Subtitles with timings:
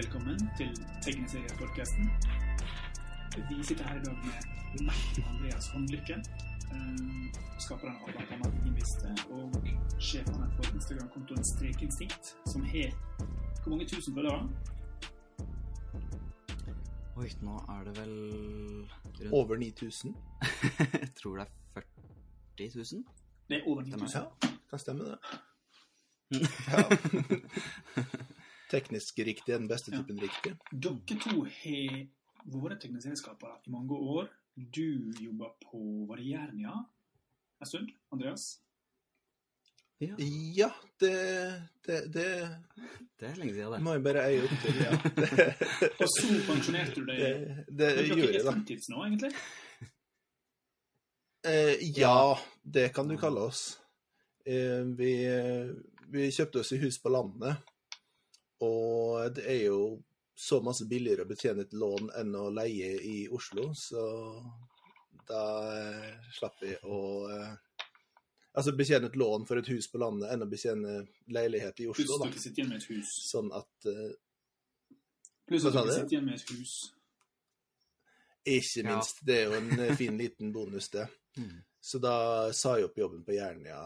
[0.00, 2.10] Velkommen til Tegneseriepodkasten.
[3.50, 6.14] Vi sitter her i dag med meg, Andreas Håndlykke,
[6.72, 9.68] eh, skaperen av blant annet og
[10.00, 12.88] sjefen for Instagram-kontoen Strekinstinkt, som har
[13.60, 14.48] hvor mange tusen følgere?
[17.16, 18.16] Oi, nå er det vel
[19.20, 20.16] rundt Over 9000.
[21.02, 21.82] Jeg tror det er
[22.56, 23.04] 40 000.
[23.48, 24.20] Det er over 9000.
[24.20, 25.18] Ja, kan stemme det.
[26.72, 26.88] Ja.
[28.70, 30.54] Teknisk riktig er den beste typen riktig.
[30.70, 34.28] Dere to har vært tegneserieskapere i mange år.
[34.56, 36.72] Du jobber på Variernia
[37.60, 38.60] en stund, Andreas.
[40.00, 40.14] Ja,
[40.56, 40.70] Ja,
[41.00, 41.10] det,
[41.84, 42.28] det, det
[43.20, 43.80] det er lenge siden, det.
[43.84, 44.78] må jeg bare eie opp til.
[44.80, 44.94] Ja.
[45.18, 45.48] Det,
[46.00, 47.18] Og så pensjonerte du deg.
[47.20, 48.54] det, det Dere gjorde jeg, da.
[48.54, 49.32] fulltids nå, egentlig?
[51.44, 52.14] Eh, ja,
[52.64, 53.66] det kan du kalle oss.
[54.48, 55.12] Eh, vi,
[56.12, 57.60] vi kjøpte oss i hus på landet,
[58.60, 59.80] og det er jo
[60.40, 64.02] så masse billigere å betjene et lån enn å leie i Oslo, så
[65.28, 65.42] da
[65.76, 67.00] eh, slapp vi å
[67.30, 67.50] eh,
[68.50, 70.94] Altså betjene et lån for et hus på landet enn å betjene
[71.30, 72.30] leilighet i Pluss Oslo, at da.
[72.32, 73.10] ikke sitter igjen med et hus.
[73.28, 74.08] Sånn at eh,
[75.46, 75.92] Pluss at du?
[75.94, 76.72] sitter igjen med et hus.
[78.50, 78.88] Ikke Ja.
[78.96, 79.20] minst.
[79.22, 81.06] Det er jo en fin liten bonus, det.
[81.38, 81.60] Mm.
[81.80, 83.84] Så da sa jeg opp jobben på Jernia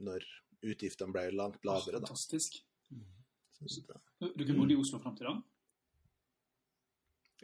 [0.00, 0.24] når
[0.64, 2.08] utgiftene ble langt lavere, da.
[2.08, 2.56] Fantastisk.
[2.88, 3.02] Mm.
[3.04, 3.19] da.
[3.60, 5.34] Dere bodde i Oslo fram til da?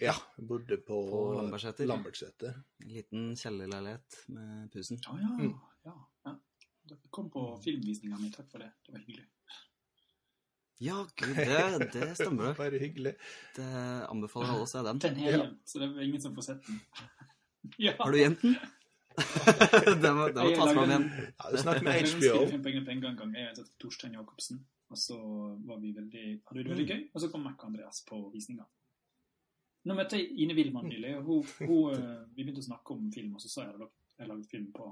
[0.01, 1.87] Ja, jeg bodde på, På Lambertseter.
[1.89, 2.57] Lambertseter.
[2.85, 4.99] En liten kjellerleilighet med pusen.
[5.07, 5.31] Ja, ja.
[5.41, 5.55] Mm.
[5.89, 5.95] ja,
[6.27, 6.35] ja.
[6.91, 8.29] Dere kom på filmvisninga mi.
[8.35, 8.71] Takk for det.
[8.85, 9.25] Det var hyggelig.
[10.85, 12.51] Ja, gud, det, det stemmer.
[12.51, 12.57] det.
[12.61, 13.15] Bare hyggelig.
[13.57, 13.69] Det
[14.11, 15.01] anbefaler alle å se den.
[15.05, 15.39] Den er Ja.
[15.41, 16.81] gjemt, så det er ingen som får sett den.
[17.87, 17.95] ja.
[18.01, 18.57] Har du gjemt den?
[20.05, 21.07] det må, det må tas fram igjen.
[21.41, 22.35] Ja, Snakk med HBO.
[22.53, 23.33] Jeg penger en gang.
[23.33, 24.61] Jeg heter Torstein Jacobsen.
[24.89, 25.17] Og så
[25.67, 28.67] var vi veldig, hadde det veldig gøy, og så kom Mac og Andreas på visninga.
[29.87, 33.01] Nå møtte jeg Ine Wilman nylig, og hun, hun, eh, vi begynte å snakke om
[33.15, 34.87] film, og så sa jeg at jeg laget film på,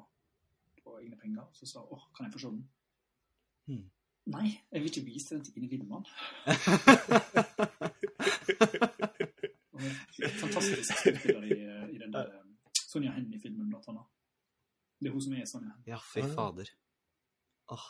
[0.82, 1.42] på egne penger.
[1.46, 2.64] Og så sa hun åh, kan jeg få se den?
[3.70, 3.86] Hmm.
[4.34, 6.04] Nei, jeg vil ikke vise den til Ine Wilman.
[10.40, 11.58] Fantastisk skuespiller i,
[11.94, 12.44] i den der eh,
[12.86, 14.06] Sonja Hennie-filmen, blant annet.
[14.98, 15.90] Det er hun som er Sonja Hennie.
[15.90, 16.68] Ja, fy fader.
[17.74, 17.88] Åh,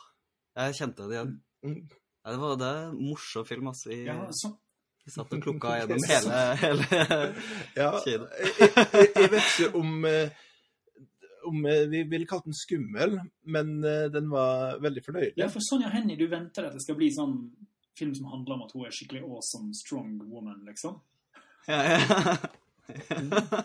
[0.60, 1.34] jeg kjente det igjen.
[1.36, 1.53] Mm.
[1.64, 3.88] Ja, det var det en morsom film, altså.
[3.88, 4.54] Vi, Ja, så,
[5.04, 6.86] vi satt og klukka gjennom hele, hele
[7.80, 8.30] Ja, Kjede.
[8.40, 10.46] jeg, jeg, jeg vet ikke om, eh,
[11.50, 15.36] om eh, vi ville kalt den skummel, men eh, den var veldig fornøyelig.
[15.40, 17.36] Ja, for Sonja Hennie, du venter at det skal bli sånn
[17.98, 20.98] film som handler om at hun er skikkelig awesome, strong woman, liksom.
[21.68, 22.00] ja, ja.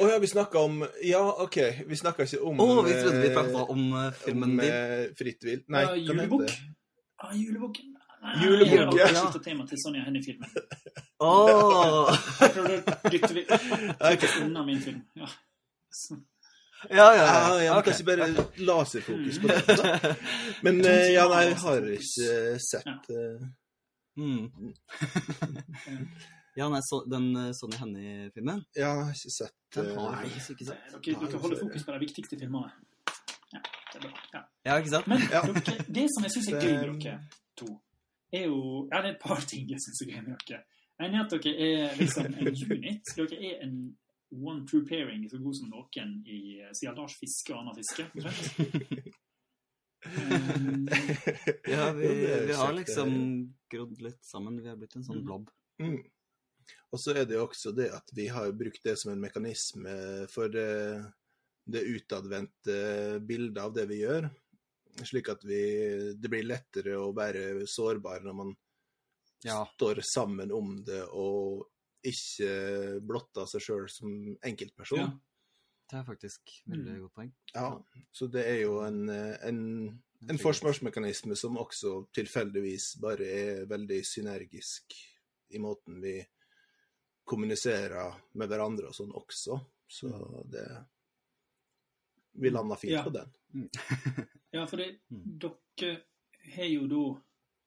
[0.00, 1.56] Å ja, vi snakka om Ja, OK,
[1.88, 3.80] vi snakka ikke om Å, vi trodde vi prata om
[4.20, 5.14] filmen om, din.
[5.18, 5.64] Fritt vilt.
[5.72, 6.52] Nei, uh, julebukk.
[7.22, 7.80] Ah, julebukk.
[8.22, 9.20] Ah, Julebukk, jeg har ja.
[9.26, 10.48] alltid tema til Sonja Hennie-filmen.
[11.20, 12.08] Åh!
[12.40, 12.76] Jeg tror du
[13.12, 15.02] dytter vi dyttes unna min film.
[15.16, 15.28] Ja.
[16.90, 17.78] Ja, ja, Ja, ja.
[17.78, 17.90] okay.
[17.90, 19.76] kanskje bare laserfokus på det.
[19.82, 20.14] da.
[20.62, 23.48] Men eh, ja, nei, jeg har ikke eh, sett eh,
[24.20, 24.72] Mm.
[26.56, 30.32] Ja, nei, så, den uh, Sonny Hennie-filmen, Ja, jeg har ikke sett den har jeg
[30.32, 31.06] faktisk ikke dere, sett.
[31.06, 32.72] dere holder fokus på de viktigste filmene.
[33.94, 34.20] Ja, det er bra.
[34.34, 34.42] Ja.
[34.66, 35.06] Ja, ikke sant?
[35.06, 35.40] Men Ja.
[35.42, 37.20] dere, det som jeg syns er gøy med dere
[37.56, 37.80] to,
[38.32, 40.62] er jo Ja, det er et par ting jeg syns er gøy med dere.
[41.00, 43.02] En er at dere er liksom en unit.
[43.16, 43.96] Dere er en
[44.30, 48.06] one true pairing så god som noen i siden Lars Fiske og Anna Fiske.
[50.06, 50.88] Um,
[51.68, 52.08] Ja, vi,
[52.46, 53.10] vi har liksom
[53.70, 54.60] grodd litt sammen.
[54.62, 55.24] Vi har blitt en sånn Mm.
[55.26, 55.50] blob.
[55.80, 55.98] Mm.
[56.92, 60.26] Og så er det jo også det at vi har brukt det som en mekanisme
[60.30, 61.04] for det,
[61.70, 64.28] det utadvendte bildet av det vi gjør.
[65.06, 65.60] Slik at vi,
[66.18, 68.56] det blir lettere å være sårbar når man
[69.44, 69.64] Ja.
[69.76, 71.66] står sammen om det og
[72.04, 74.98] ikke blotter seg sjøl som enkeltperson.
[74.98, 75.10] Ja.
[75.90, 76.40] Det er faktisk
[76.70, 77.00] veldig Mm.
[77.02, 77.32] godt poeng.
[77.54, 77.82] Ja,
[78.12, 84.94] så det er jo en, en, en forsvarsmekanisme som også tilfeldigvis bare er veldig synergisk
[85.50, 86.20] i måten vi
[87.26, 89.58] kommuniserer med hverandre og sånn også.
[89.90, 90.10] Så
[90.50, 90.64] det
[92.32, 93.02] Vi landa fint Ja.
[93.04, 93.28] på den.
[94.52, 95.38] Ja, for det, Mm.
[95.38, 95.96] dere
[96.56, 97.20] har jo da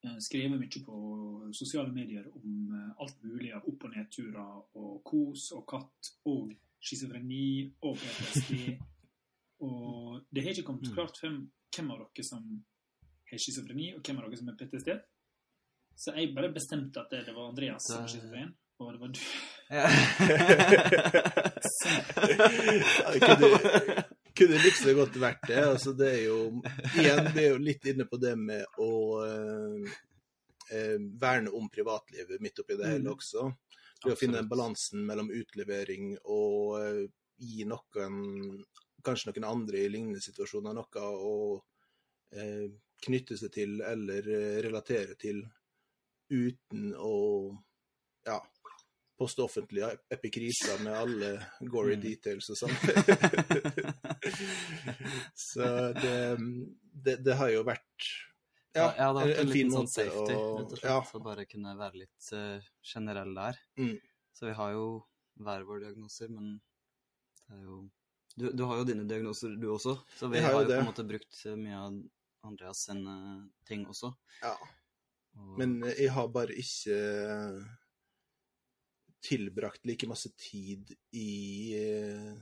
[0.10, 5.04] eh, skrevet mye på sosiale medier om eh, alt mulig av opp- og nedturer og
[5.04, 6.52] kos og katt og
[6.84, 8.78] schizofreni og PTSD.
[9.64, 10.94] og det har ikke kommet Mm.
[10.96, 12.44] klart frem hvem av dere som
[13.32, 14.90] har schizofreni, og hvem av dere som har PTSD.
[15.96, 19.08] Så jeg bare bestemte at det, det var Andreas som var schizofren, og det var
[19.08, 19.20] du.
[23.14, 24.04] Jeg
[24.44, 25.60] kunne, liksom godt vært det.
[25.64, 26.38] Altså, det er jo
[27.00, 28.92] Igjen, vi er jo litt inne på det med å
[29.26, 29.98] eh,
[30.76, 33.14] eh, verne om privatlivet midt oppi det hele Mm.
[33.16, 33.50] også.
[34.04, 37.04] Det å finne den balansen mellom utlevering og eh,
[37.40, 38.64] gi noen,
[39.04, 41.36] kanskje noen andre i lignende situasjoner, noe å
[42.36, 42.68] eh,
[43.04, 45.44] knytte seg til eller eh, relatere til
[46.34, 47.16] uten å
[48.26, 48.40] ja,
[49.24, 51.34] poste offentlige epikriser med alle
[51.72, 52.04] gory Mm.
[52.04, 52.76] details og sånn.
[55.34, 56.38] Så det,
[57.06, 58.08] det, det har jo vært
[58.74, 60.90] Ja, jeg hadde hatt en, fin liten sånn safety, å- rett og slett.
[60.90, 61.00] ja.
[61.12, 63.60] Så bare kunne være litt uh, generell der.
[63.78, 63.98] Mm.
[64.34, 64.86] Så vi har jo
[65.46, 66.56] hver vår diagnoser, men
[67.48, 67.84] det er jo
[68.34, 69.94] du, du har jo dine diagnoser, du også.
[70.18, 70.80] Så vi har har jo det.
[70.80, 72.00] på en måte brukt eh, mye av
[72.50, 73.14] Andreas sine
[73.70, 74.10] ting også.
[74.42, 74.56] Ja.
[75.38, 76.98] Og, Men jeg har bare ikke
[79.24, 81.32] tilbrakt like masse tid i
[81.80, 82.34] eh,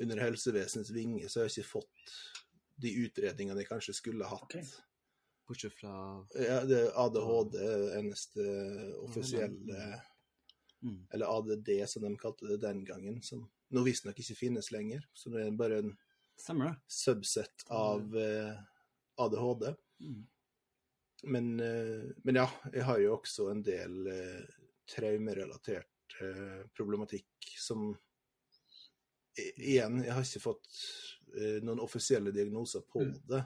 [0.00, 2.14] under helsevesenets vinge, så har jeg ikke fått
[2.80, 4.46] de utredningene jeg kanskje skulle hatt.
[4.48, 4.64] Okay.
[5.48, 5.92] bortsett fra
[6.36, 7.56] Ja, det er ADHD
[7.98, 8.44] eneste
[9.02, 9.80] offisielle
[10.80, 15.04] mm, Eller ADD, som de kalte det den gangen, som nå visstnok ikke finnes lenger.
[15.12, 15.96] Så det er bare en
[16.40, 18.54] Stemmer subset av eh,
[19.20, 19.74] ADHD.
[20.00, 20.20] Mm.
[21.22, 24.46] Men, eh, men ja, jeg har jo også en del eh,
[24.88, 25.99] traumerelatert
[26.76, 27.26] problematikk
[27.58, 27.96] som
[29.56, 30.66] Igjen, jeg har ikke fått
[31.38, 33.14] eh, noen offisielle diagnoser på Mm.
[33.30, 33.42] det.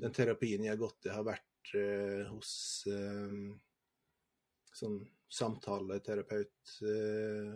[0.00, 2.52] Den terapien jeg har gått i, har vært eh, hos
[2.90, 3.30] eh,
[4.74, 4.96] sånn
[5.30, 7.54] samtaleterapeut, eh,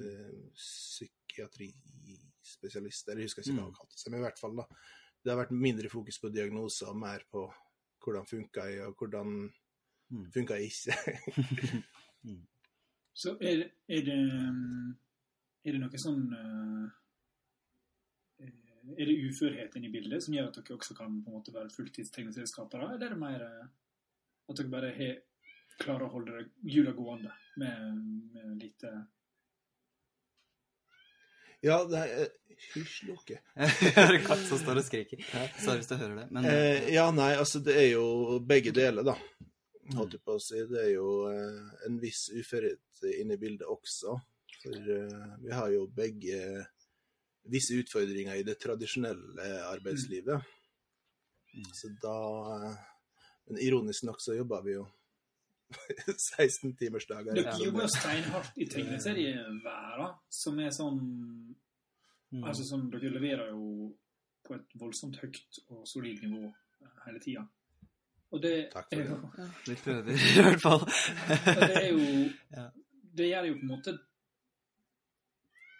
[0.00, 3.64] eh, psykiatrispesialist, eller jeg husker ikke hva Mm.
[3.68, 4.64] han kalte seg, men i hvert fall da.
[5.22, 7.52] Det har vært mindre fokus på diagnoser og mer på
[8.02, 9.52] hvordan funka jeg, og hvordan
[10.10, 10.30] Mm.
[10.32, 10.94] funka jeg ikke.
[13.20, 14.18] Så er, det- er det
[15.68, 16.88] Er det noe sånn uh,
[18.96, 21.52] Er det uførhet inne i bildet som gjør at dere også kan på en måte
[21.54, 23.66] være fulltidstegneselskapere, eller er det mer uh,
[24.50, 25.18] at dere bare har,
[25.82, 28.00] klarer å holde det- hjula gående med,
[28.34, 28.94] med lite
[31.62, 32.28] ja, det er
[32.74, 33.36] Hysj, Loke.
[33.56, 35.20] Jeg hører katt som står og skriker.
[35.60, 36.26] Sorry hvis du hører det.
[36.32, 39.14] Men Eh, ja, nei, altså det er jo begge deler, da.
[39.96, 40.60] Holdt jeg på å si.
[40.70, 44.14] Det er jo eh, en viss uførhet inne i bildet også.
[44.60, 46.40] For eh, vi har jo begge
[47.50, 50.48] visse utfordringer i det tradisjonelle arbeidslivet.
[51.54, 51.68] Mm.
[51.74, 52.16] Så da
[52.54, 52.80] eh,
[53.50, 54.84] Men ironisk nok så jobber vi jo
[56.34, 57.34] 16-timersdager.
[57.34, 63.90] Dere jobber jo steinhardt i tegneserieverden, som er sånn mm, Altså som Dere leverer jo
[64.46, 66.50] på et voldsomt høyt og solid nivå
[67.06, 67.44] hele tida.
[68.32, 69.08] Og det Takk for det.
[69.08, 69.48] jo det.
[69.66, 70.84] vi prøver i hvert fall.
[71.44, 72.04] Det er jo
[73.20, 73.92] Det gjør det jo på en måte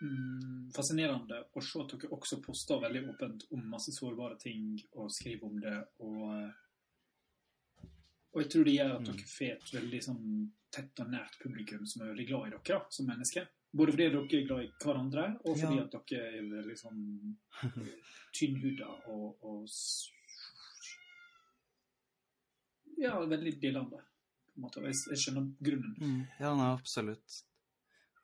[0.02, 5.12] mm, fascinerende å se at dere også poster veldig åpent om masse sårbare ting og
[5.14, 5.76] skriver om det.
[6.02, 7.86] Og, eh,
[8.34, 9.08] og jeg tror det gjør at Mm.
[9.12, 10.26] dere får et veldig sånn
[10.70, 13.46] tett og nært publikum som er veldig glad i dere som mennesker.
[13.72, 15.84] Både fordi dere er glad i hverandre, og fordi Ja.
[15.84, 17.36] at dere er veldig sånn
[18.34, 19.68] tynnhuda og, og
[23.00, 24.00] Ja, veldig delende.
[24.50, 24.82] På en måte.
[24.82, 25.94] Og Jeg, jeg skjønner grunnen.
[26.00, 27.38] Mm, ja, nei, absolutt.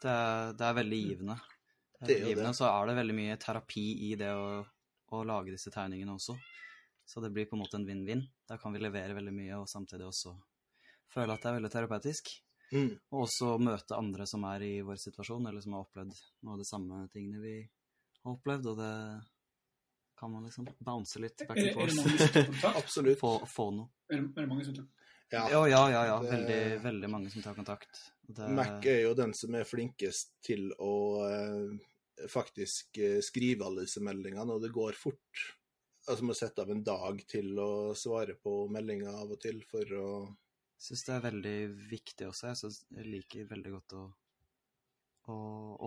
[0.02, 1.36] Det er, det er veldig givende.
[1.96, 2.58] Det er Det er givende, det.
[2.58, 4.48] Så er det veldig mye terapi i det å,
[5.16, 6.36] å lage disse tegningene også.
[7.06, 8.26] Så det blir på en måte en vinn-vinn.
[8.48, 10.34] Da kan vi levere veldig mye, og samtidig også
[11.14, 12.34] føle at det er veldig terapeutisk.
[12.74, 12.90] Mm.
[13.14, 16.60] Og også møte andre som er i vår situasjon, eller som har opplevd noe av
[16.60, 18.92] de samme tingene vi har opplevd, og det
[20.18, 22.66] kan man liksom bounce litt back and forth.
[22.76, 23.18] Absolutt.
[23.20, 23.88] Få, få noe.
[24.10, 24.86] Er det, er det mange som tar
[25.32, 25.42] Ja.
[25.50, 26.04] Ja, ja, ja.
[26.06, 26.16] ja.
[26.22, 28.00] Det- Veldig, veldig mange som tar kontakt.
[28.22, 30.92] Det, Mac er jo den som er flinkest til å
[31.26, 35.44] eh, faktisk eh, skrive alle disse meldingene, og det går fort.
[36.06, 39.90] Altså må sette av en dag til å svare på meldinger av og til for
[39.98, 40.08] å
[40.78, 41.56] syns det er veldig
[41.90, 42.46] viktig også.
[42.52, 44.02] Jeg, synes, jeg liker veldig godt å,
[45.32, 45.36] å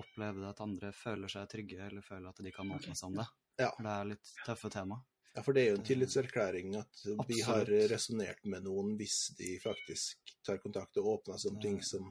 [0.01, 3.19] oppleve det at andre føler seg trygge, eller føler at de kan åpne seg om
[3.21, 3.27] det.
[3.60, 3.70] Ja.
[3.75, 4.98] For det er litt tøffe tema.
[5.36, 7.92] Ja, for det er jo en tillitserklæring at vi har Absolutt.
[7.92, 12.08] resonnert med noen hvis de faktisk tar kontakt og åpner seg om ting som,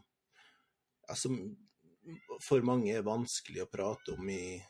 [1.09, 1.35] ja, som
[2.47, 4.63] for mange er vanskelig å prate om i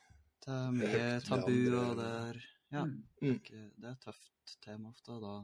[0.42, 2.40] Det er mye tabu, andre, og det er
[2.72, 2.96] Ja, Mm.
[3.20, 5.36] det er, ikke, det er et tøft tema ofte, og da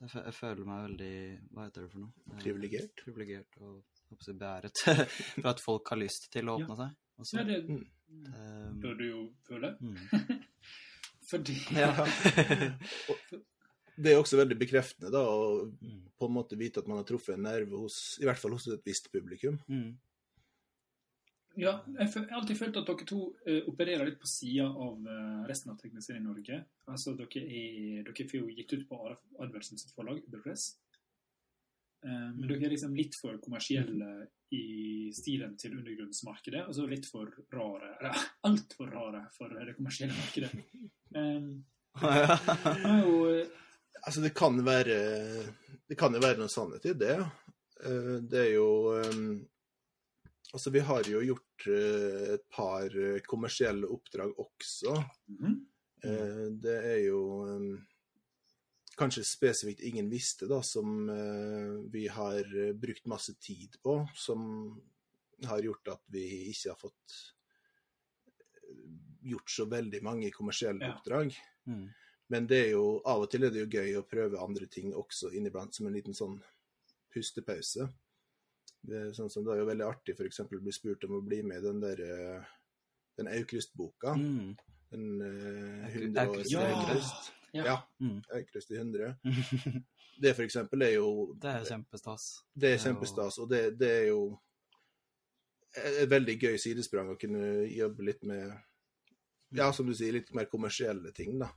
[0.00, 1.14] det, Jeg føler meg veldig
[1.54, 2.38] Hva heter det for noe?
[2.42, 2.96] Privilegert.
[3.04, 4.82] Privilegert og jeg håper beæret
[5.42, 6.66] for at folk har lyst til å Ja.
[6.66, 6.96] åpne seg.
[7.18, 7.38] Også.
[7.38, 7.84] Ja, det Mm.
[8.24, 9.76] Det- bør du jo føle.
[9.80, 9.96] mm.
[11.30, 11.90] Fordi Ja.
[13.96, 16.00] Det er også veldig bekreftende da, å Mm.
[16.18, 18.66] på en måte vite at man har truffet en nerve hos, i hvert fall hos
[18.68, 19.60] et visst publikum.
[19.68, 19.96] Mm.
[21.56, 25.44] Ja, jeg har alltid følt at dere to uh, opererer litt på sida av uh,
[25.46, 26.64] resten av tegneserier i Norge.
[26.90, 28.98] Altså, dere, er, dere får jo gitt ut på
[29.38, 30.72] Arversen sitt forlag, Uberpress.
[32.04, 34.10] Eh, men dere er liksom litt for kommersielle
[34.54, 40.16] i stilen til undergrunnsmarkedet, og så litt for rare, eller altfor rare for det kommersielle
[40.18, 40.52] markedet.
[41.14, 41.60] Um,
[42.02, 43.50] er eh,
[44.02, 44.96] Altså, det kan være
[45.86, 47.20] Det kan jo være noe sannhet i det.
[47.86, 49.20] Eh, Det er jo eh,
[50.50, 52.90] Altså, vi har jo gjort et par
[53.26, 54.96] kommersielle oppdrag også.
[55.28, 55.54] Mm -hmm.
[56.62, 57.78] Det er jo eh,
[58.98, 64.44] kanskje spesifikt ingen visste, da, som eh, vi har eh, brukt masse tid på, som
[65.44, 67.16] har gjort at vi ikke har fått
[68.26, 68.86] eh,
[69.32, 70.94] gjort så veldig mange kommersielle Ja.
[70.96, 71.36] oppdrag.
[71.66, 71.88] Mm.
[72.28, 74.94] Men det er jo, av og til er det jo gøy å prøve andre ting
[74.96, 76.38] også inniblant, som en liten sånn
[77.12, 77.88] pustepause.
[78.84, 80.40] Det sånn som det er jo veldig artig f.eks.
[80.44, 82.00] å bli spurt om å bli med i den der
[83.16, 84.14] den Aukrust-boka.
[84.18, 84.56] Mm.
[84.90, 86.64] Den uh, 100 år Aukrust- Ja.
[86.80, 87.32] Aukrust.
[87.54, 87.64] Ja.
[87.68, 87.76] Ja.
[88.02, 88.20] Mm.
[88.34, 89.14] Aukrust i 100.
[90.20, 92.24] Det for eksempel er jo Det er kjempestas.
[92.54, 94.20] Det er kjempestas, og det, det er jo
[95.74, 98.52] et veldig gøy sidesprang å kunne jobbe litt med
[99.54, 101.48] Ja, som du sier, litt mer kommersielle ting, da.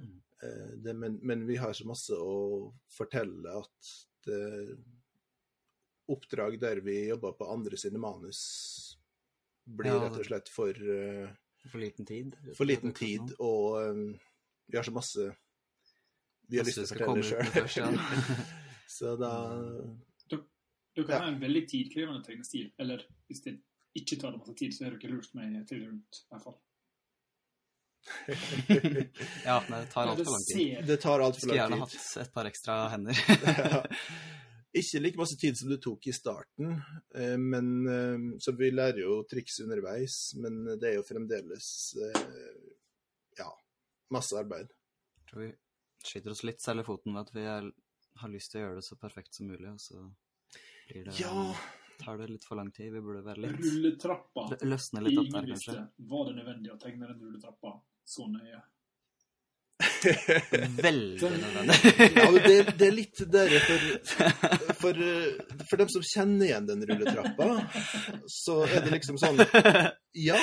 [0.00, 0.14] Mm.
[0.44, 3.92] Eh, Det, men, men vi har så masse å fortelle at
[4.26, 4.76] det,
[6.08, 8.96] oppdrag der vi jobber på andre sine manus,
[9.66, 11.28] blir Ja, rett og slett for, eh,
[11.70, 12.36] For liten tid.
[12.54, 14.18] for liten tid, og eh,
[14.68, 15.32] vi har så masse
[16.48, 17.14] vi har lyst til å fortelle
[17.54, 17.96] med sjøl.
[18.96, 19.32] Så da
[20.96, 21.18] Dere Ja.
[21.20, 22.70] ha en veldig tidkrevende tegnestil.
[22.80, 23.58] Eller hvis det
[23.98, 26.56] ikke tar det masse tid, så har ikke lurt meg til rundt, i hvert fall.
[29.44, 30.86] Ja, det tar altfor lang tid.
[30.86, 32.00] Det tar altfor Skulle gjerne lang tid.
[32.00, 33.20] hatt et par ekstra hender.
[33.60, 33.82] Ja.
[34.76, 36.74] Ikke like masse tid som du tok i starten,
[37.16, 40.16] eh, men eh, så vi lærer jo triks underveis.
[40.36, 41.68] Men det er jo fremdeles
[42.04, 42.26] eh,
[43.38, 43.46] ja,
[44.12, 44.68] masse arbeid.
[45.16, 45.52] Jeg tror vi
[46.06, 47.66] skyter oss litt selv i foten ved at vi er,
[48.22, 50.04] har lyst til å gjøre det så perfekt som mulig, og så
[50.88, 51.34] blir det, Ja,
[52.00, 52.92] tar det litt for lang tid.
[52.94, 54.46] Vi burde være litt Rulletrappa.
[54.52, 55.76] lø- Løsne litt opp der, kanskje.
[56.14, 57.74] Var det nødvendig å tegne den rulletrappa
[58.06, 58.62] så nøye?
[60.86, 61.76] Veldig nødvendig.
[62.16, 63.82] ja men det, det er litt der for,
[64.80, 65.00] for,
[65.68, 67.48] for dem som kjenner igjen den rulletrappa,
[68.30, 69.42] så er det liksom sånn
[70.16, 70.38] Ja,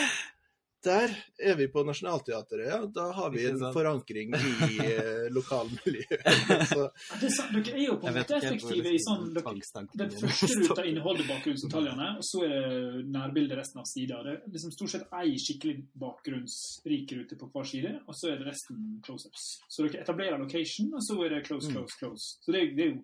[0.83, 2.77] der er vi på Nationaltheatret, ja.
[2.91, 6.67] Da har vi en forankring i eh, lokalmiljøet.
[6.69, 6.87] Så
[7.21, 11.27] Det er dere er jo på en måte effektive i sånn Den første ruta inneholder
[11.29, 14.21] bakgrunnsdetaljene, og så er det nærbildet resten av sida.
[14.25, 15.75] Det er liksom stort sett ei skikkelig
[16.05, 19.45] bakgrunnsrik rute på hver side, og så er det resten close-ups.
[19.71, 21.77] Så dere etablerer location, og så er det close, Mm.
[21.77, 22.25] close, close.
[22.43, 22.97] Så det, det, er jo,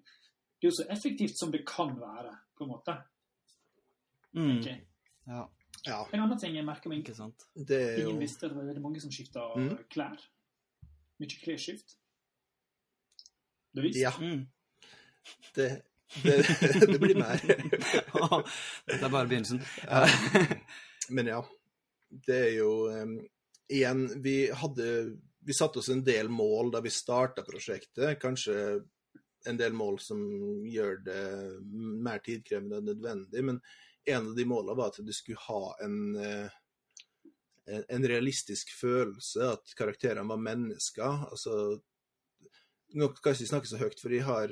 [0.59, 2.97] det er jo så effektivt som det kan være, på en måte.
[4.35, 4.57] Mm.
[4.59, 4.67] Ok.
[5.29, 5.45] Ja,
[5.85, 7.45] ja, En annen ting jeg merker meg ikke sant.
[7.55, 9.77] det er jo Ingen visste at det var veldig mange som skifta Mm.
[9.89, 10.19] klær.
[11.19, 11.95] Mye klesskift.
[13.75, 14.47] Det visste Ja, Mm.
[15.55, 15.67] det,
[16.23, 16.35] det,
[16.89, 17.37] det blir mer.
[18.87, 19.61] Dette er bare begynnelsen.
[19.85, 20.05] Ja.
[21.09, 21.41] Men ja,
[22.27, 23.19] det er jo um,
[23.69, 28.17] Igjen, vi hadde Vi satte oss en del mål da vi starta prosjektet.
[28.21, 28.55] Kanskje
[29.47, 30.19] en del mål som
[30.67, 31.21] gjør det
[32.03, 33.43] mer tidkrevende enn nødvendig.
[33.47, 33.61] Men
[34.07, 36.49] en av de målene var at du skulle ha en, eh,
[37.67, 41.27] en- en realistisk følelse, at karakterene var mennesker.
[41.31, 41.81] Altså
[42.95, 44.49] Nå kan jeg ikke snakke så høyt, for jeg har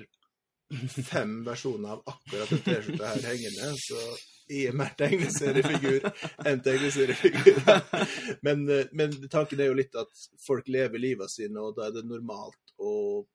[1.10, 3.72] fem versjoner av akkurat den T-skjorta her hengende.
[3.82, 3.98] Så
[4.48, 6.06] jeg er mer tegneseriefigur
[6.46, 7.58] enn tegneseriefigur.
[8.46, 10.14] Men, eh, men tanken er jo litt at
[10.46, 13.26] folk lever livet sine, og da er det normalt å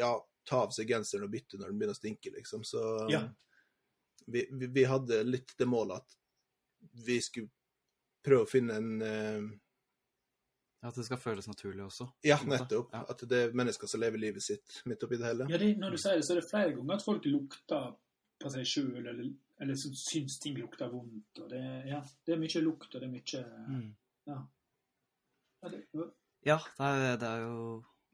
[0.00, 2.64] ja, ta av seg genseren og bytte når den begynner å stinke, liksom.
[2.66, 2.82] Så
[3.14, 3.22] Ja.
[4.26, 6.16] Vi, vi, vi hadde litt det målet at
[7.06, 7.50] vi skulle
[8.24, 9.44] prøve å finne en eh,
[10.84, 12.06] At det skal føles naturlig også.
[12.28, 12.92] Ja, nettopp.
[12.92, 13.04] Ja.
[13.08, 15.46] At det er mennesker som lever livet sitt midt oppi det hele.
[15.48, 17.94] Ja, det, når du sier det, så er det flere ganger at folk lukter
[18.42, 19.30] på seg sjøl, eller,
[19.64, 21.40] eller syns ting lukter vondt.
[21.40, 23.88] Og det, ja, det er mye lukt, og det er mye Mm.
[24.28, 24.38] ja.
[25.64, 25.86] Ja, det,
[26.44, 27.58] Ja, det er, det er jo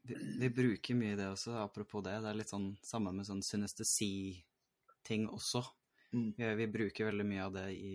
[0.07, 2.15] vi, vi bruker mye det også, apropos det.
[2.23, 5.65] Det er litt sånn samme med sånn synestesi-ting også.
[6.13, 6.33] Mm.
[6.37, 7.93] Vi, vi bruker veldig mye av det i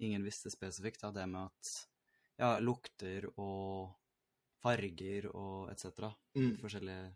[0.00, 1.70] Ingen visste spesifikt, da, det med at
[2.40, 3.90] ja, lukter og
[4.62, 6.06] farger og etc.
[6.38, 6.54] Mm.
[6.62, 7.10] Forskjellige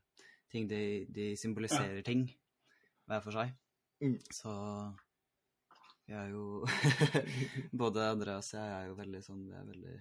[0.53, 0.67] ting.
[0.69, 2.27] De, de symboliserer ting
[3.09, 3.55] hver for seg.
[4.05, 4.19] Mm.
[4.37, 4.53] Så
[6.05, 6.67] vi er jo
[7.85, 9.95] Både Andreas og jeg er jo veldig sånn Vi er veldig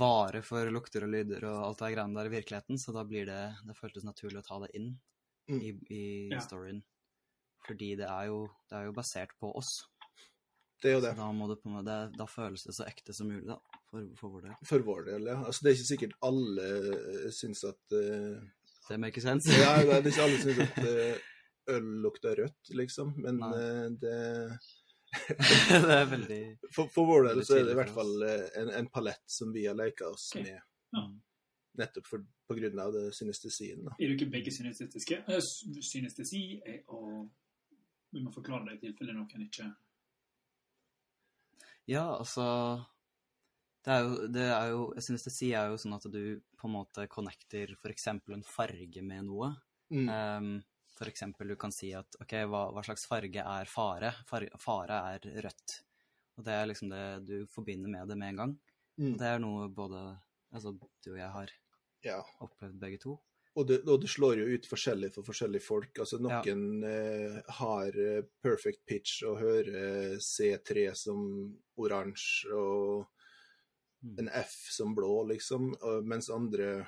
[0.00, 3.26] vare for lukter og lyder og alt det greiene der i virkeligheten, så da blir
[3.30, 4.96] det Det føltes naturlig å ta det inn
[5.50, 5.62] Mm.
[5.66, 6.00] i, i
[6.30, 6.38] Ja.
[6.44, 6.76] storyen.
[7.66, 9.74] Fordi det er, jo, det er jo basert på oss.
[10.80, 11.12] Det er jo det.
[11.18, 13.58] da, må det måte, da føles det så ekte som mulig, da,
[13.90, 14.54] for, for vår del.
[14.68, 15.36] For vår del, ja.
[15.44, 18.40] Altså, det er ikke sikkert alle eh, syns at uh,
[18.88, 19.52] Det makes sense.
[19.60, 21.26] Ja, det er ikke alle syns at uh,
[21.74, 23.12] øl lukter rødt, liksom.
[23.20, 24.20] Men eh, det
[25.84, 28.88] det er veldig for, for vår del så er det i hvert fall en, en
[28.94, 30.44] palett som vi har leka oss okay.
[30.46, 30.60] med.
[30.94, 31.02] Ja.
[31.80, 33.82] Nettopp for, på grunn av det synestesien.
[33.88, 33.96] Da.
[33.98, 35.20] Er du ikke begge synestetiske?
[35.82, 37.26] Synestesi er å
[38.10, 39.68] Vi må forklare det i tilfelle noen ikke
[41.90, 42.44] Ja, altså
[43.84, 47.06] Det er jo, det er jo sier er jo sånn at du på en måte
[47.08, 48.06] connecter f.eks.
[48.12, 49.54] en farge med noe.
[49.90, 50.08] Mm.
[50.10, 50.50] Um,
[50.98, 54.12] for eksempel du kan si at ok, hva, hva slags farge er fare?
[54.28, 55.78] Farge, fare er rødt.
[56.36, 58.52] Og det er liksom det du forbinder med det med en gang.
[59.00, 59.14] Mm.
[59.14, 60.02] Og det er noe både
[60.52, 61.56] altså, du og jeg har
[62.04, 62.20] Ja.
[62.44, 63.16] opplevd begge to.
[63.58, 65.98] Og det, og det slår jo ut forskjellig for forskjellige folk.
[65.98, 66.38] Altså Ja.
[66.44, 71.24] Noen eh, har eh, perfect pitch og hører C3 som
[71.76, 73.08] oransje og
[74.02, 74.14] Mm.
[74.18, 75.74] en F som blå, liksom.
[75.82, 76.86] Og, mens andre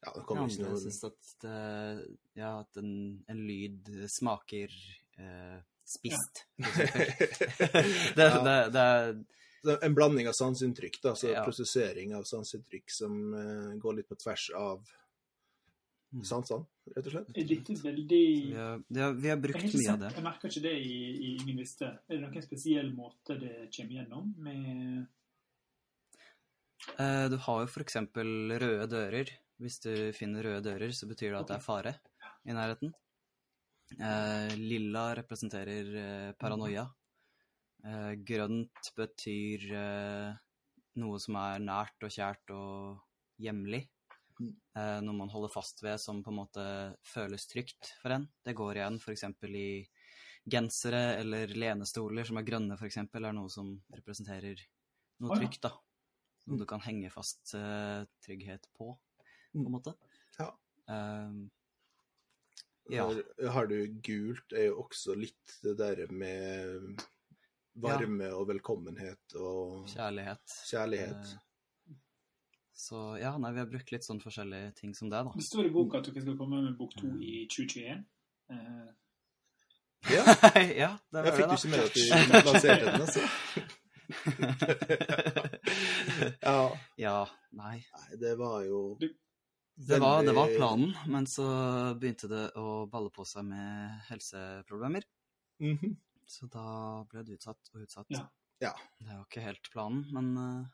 [0.00, 4.72] Ja, det kommer ikke noe Jeg syns at, det, ja, at en, en lyd smaker
[5.20, 6.46] eh, spist,
[8.16, 8.40] det, Ja.
[8.40, 8.86] det, det
[9.76, 11.44] er En blanding av sanseinntrykk, altså Ja.
[11.44, 14.88] prosessering av sanseinntrykk som uh, går litt på tvers av.
[16.22, 17.32] sansene, rett og slett.
[17.34, 20.12] Er dette veldig vi har, har, vi har brukt mye av det.
[20.14, 21.90] jeg merker ikke det i, i Ingen visste.
[22.06, 24.32] Er det noen spesiell måte det kommer gjennom?
[24.46, 25.06] Med
[27.00, 29.30] Eh, du har jo eksempel røde dører.
[29.62, 31.94] Hvis du finner røde dører, så betyr det at det er fare
[32.44, 32.92] i nærheten.
[33.94, 36.86] Eh, lilla representerer eh, paranoia.
[37.84, 40.36] Eh, grønt betyr eh,
[41.00, 43.00] noe som er nært og kjært og
[43.42, 43.84] hjemlig.
[44.40, 44.50] Mm.
[44.76, 46.64] Eh, noe man holder fast ved som på en måte
[47.06, 48.26] føles trygt for en.
[48.44, 49.24] Det går igjen f.eks.
[49.46, 49.66] i
[50.50, 54.58] gensere eller lenestoler som er grønne f.eks., er noe som representerer
[55.22, 55.40] noe ja.
[55.40, 55.70] trygt, da.
[56.50, 59.00] Noe du kan henge fast uh, trygghet på, på
[59.54, 59.66] Mm.
[59.68, 59.92] en måte.
[60.40, 60.48] Ja.
[60.90, 61.46] Uh,
[62.90, 63.04] ja.
[63.54, 66.98] Har, du gult, er jo også litt det der med
[67.80, 70.56] varme og velkommenhet og Kjærlighet.
[70.68, 71.32] kjærlighet.
[72.74, 75.32] Så ja, nei, vi har brukt litt sånn forskjellige ting som det, da.
[75.38, 78.02] Det står i boka at dere skal komme med bok to i 2021.
[78.50, 78.90] Uh...
[80.10, 80.22] Ja,
[80.82, 82.00] ja, det var jeg fikk det, jo ikke med at du
[82.50, 83.22] lanserte den, altså.
[86.44, 87.18] Ja, ja,
[87.56, 87.76] nei.
[87.80, 91.46] nei, det var jo Det var, det var planen, men så
[91.96, 95.06] begynte det å balle på seg med helseproblemer.
[95.62, 95.96] Mhm.
[96.28, 98.12] Så da ble det utsatt og utsatt.
[98.12, 98.26] Ja.
[98.62, 98.72] Ja.
[99.00, 100.68] Det var ikke helt planen, men eh,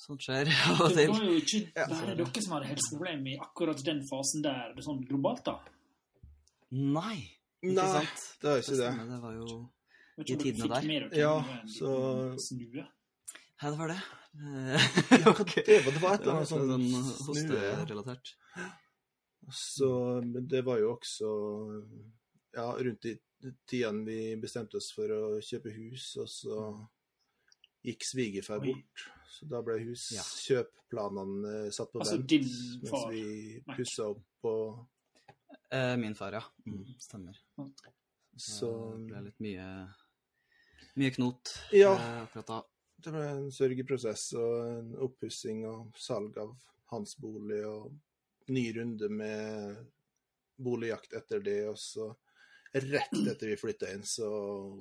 [0.00, 1.12] sånt skjer av og det til.
[1.12, 1.60] var jo ikke
[1.90, 5.58] bare dere som hadde helseproblemer i akkurat den fasen der, det er sånn globalt, da.
[6.70, 7.16] Nei,
[7.60, 8.24] ikke Nei, sant?
[8.40, 8.78] det var ikke det.
[8.80, 9.58] stemmer, det var jo
[10.20, 10.88] I tidene der.
[10.88, 11.34] med dere Ja,
[11.66, 12.36] så-.
[13.60, 14.00] Ja, det var det.
[14.40, 14.76] Ja,
[15.10, 18.30] det var, det var et eller annet sånn, sånn hosterelatert.
[19.50, 19.88] Så
[20.22, 21.30] men det var jo også
[22.54, 23.16] ja, rundt i
[23.66, 26.60] tidene vi bestemte oss for å kjøpe hus, og så
[27.86, 29.04] gikk svigerfar bort.
[29.30, 29.86] Så da ble Ja.
[29.90, 32.48] huskjøpplanene eh, satt på Altså vent din
[32.82, 34.86] mens vi pussa opp og
[35.72, 36.42] Eh, min far, ja.
[36.66, 37.36] Mm, stemmer.
[38.36, 39.66] Så Det ble litt mye,
[40.98, 41.92] mye knot Ja.
[41.94, 42.62] eh, akkurat da.
[43.00, 46.56] det ble en sørgeprosess og en oppussing og salg av
[46.90, 47.92] hans bolig og
[48.48, 49.86] ny runde med
[50.58, 52.10] boligjakt etter det, og så
[52.74, 54.26] rett etter vi flytta inn, så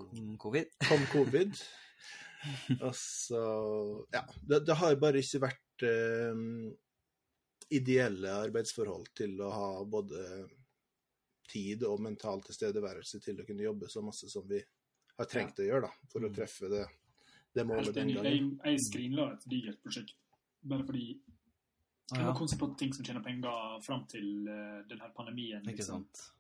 [0.10, 0.68] Kom Covid.
[0.88, 1.54] kom covid.
[2.86, 3.42] Og så
[4.14, 4.24] Ja.
[4.48, 6.44] Det, det har bare ikke vært eh,
[7.76, 10.24] ideelle arbeidsforhold til å ha både
[11.50, 14.62] tid og mental tilstedeværelse til å kunne jobbe så masse som vi
[15.20, 16.36] har trengt å gjøre da, for å Mm.
[16.36, 16.86] treffe det,
[17.54, 18.60] det målet den gangen.
[18.64, 20.16] Jeg, jeg skrinla et digert prosjekt
[20.64, 21.08] bare fordi
[22.10, 25.62] jeg var konsentrert på ting som tjener penger fram til uh, denne pandemien.
[25.68, 26.06] Ikke Liksom.
[26.08, 26.32] sant.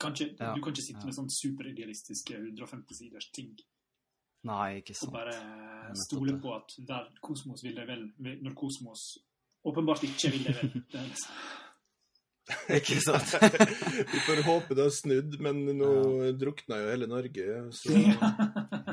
[0.00, 0.54] Kanskje, Ja.
[0.54, 1.06] Du kan ikke sitte Ja.
[1.10, 3.52] med sånn superidealistiske 150 siders ting
[4.44, 5.10] Nei, ikke sant.
[5.10, 9.04] og bare stole på at der kosmos vil det vel, når kosmos
[9.64, 10.72] åpenbart ikke vil det vel.
[10.92, 11.44] Det er liksom.
[12.76, 13.30] Ikke sant.
[14.12, 15.92] vi får håpe det har snudd, men nå
[16.36, 18.28] drukna jo hele Norge, så ja,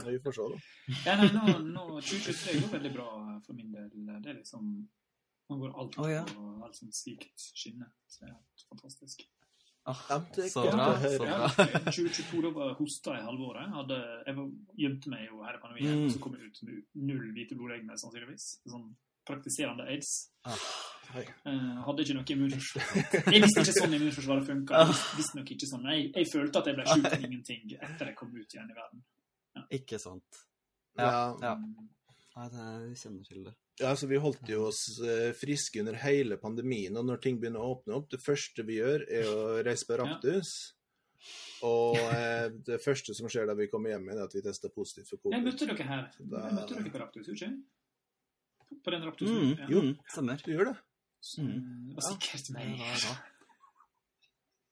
[0.05, 0.59] vi får se, da.
[1.03, 3.09] Ja, nei, nå, nå 2023 går veldig bra
[3.43, 3.91] for min del.
[4.23, 4.71] Det er liksom
[5.51, 6.21] Nå går alt oh, ja.
[6.39, 7.89] og alt sånn sykt skinne.
[8.07, 9.25] Så det er helt fantastisk.
[9.89, 10.87] Ah, Ja, så bra.
[10.99, 11.47] Så bra.
[11.89, 13.69] 2022 da var jeg hosta i halvåret.
[13.73, 14.35] Hadde, jeg
[14.83, 16.05] gjemte meg jo her i pandemien, Mm.
[16.05, 18.45] og så kom jeg ut med null hvite blodlegemer, sannsynligvis.
[18.69, 18.91] Sånn
[19.25, 20.11] praktiserende aids.
[20.45, 20.57] Ah.
[21.15, 22.85] Eh, hadde ikke noe immunforsvar.
[23.33, 24.83] Jeg visste ikke sånn immunforsvaret funka.
[25.17, 25.83] Visste- nok ikke sånn.
[25.91, 28.77] Jeg, jeg følte at jeg ble sjuk av ingenting etter jeg kom ut igjen i
[28.77, 29.03] verden.
[29.81, 30.41] Ikke sant.
[30.97, 31.09] Ja.
[31.41, 31.51] Ja.
[31.51, 31.55] ja.
[32.37, 33.53] Nei, det, jeg kjenner til det.
[33.81, 37.63] Ja, altså Vi holdt jo oss eh, friske under hele pandemien, og når ting begynner
[37.63, 40.53] å åpne opp Det første vi gjør, er å reise på Raptus.
[41.65, 44.73] Og eh, det første som skjer da vi kommer hjem igjen, er at vi tester
[44.73, 46.07] positivt for Jeg møtte dere her.
[46.19, 47.51] Da- Jeg møtte dere på Raptus, ikke?
[48.85, 49.35] På den Raptusen?
[49.35, 49.67] Mm, ja.
[49.69, 50.41] jo, stemmer.
[50.45, 50.77] Du gjør det?
[51.21, 52.79] Så, det var sikkert meg.
[52.81, 53.03] Ja,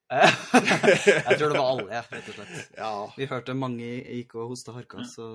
[1.29, 2.71] jeg tror det var alle, jeg, rett og slett.
[2.79, 2.93] Ja.
[3.13, 5.27] Vi hørte mange gikk og hosta harka, så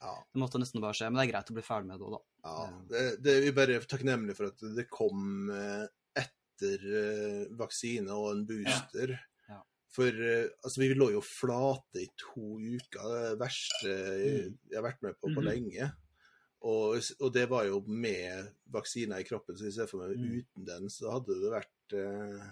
[0.00, 0.14] ja.
[0.32, 1.10] det måtte nesten bare skje.
[1.10, 2.22] Men det er greit å bli ferdig med det òg, da.
[2.46, 2.66] Ja.
[2.90, 5.86] Det, det, vi er bare takknemlige for at det kom eh,
[6.22, 9.12] etter eh, vaksine og en booster.
[9.50, 9.60] Ja.
[9.96, 13.06] For eh, altså, vi lå jo flate i to uker.
[13.12, 14.58] Det er verste Mm.
[14.70, 15.48] jeg har vært med på på Mhm.
[15.50, 15.90] lenge.
[16.66, 20.40] Og, og det var jo med vaksiner i kroppen, så i stedet for meg Mm.
[20.40, 22.46] uten den, så hadde det vært eh,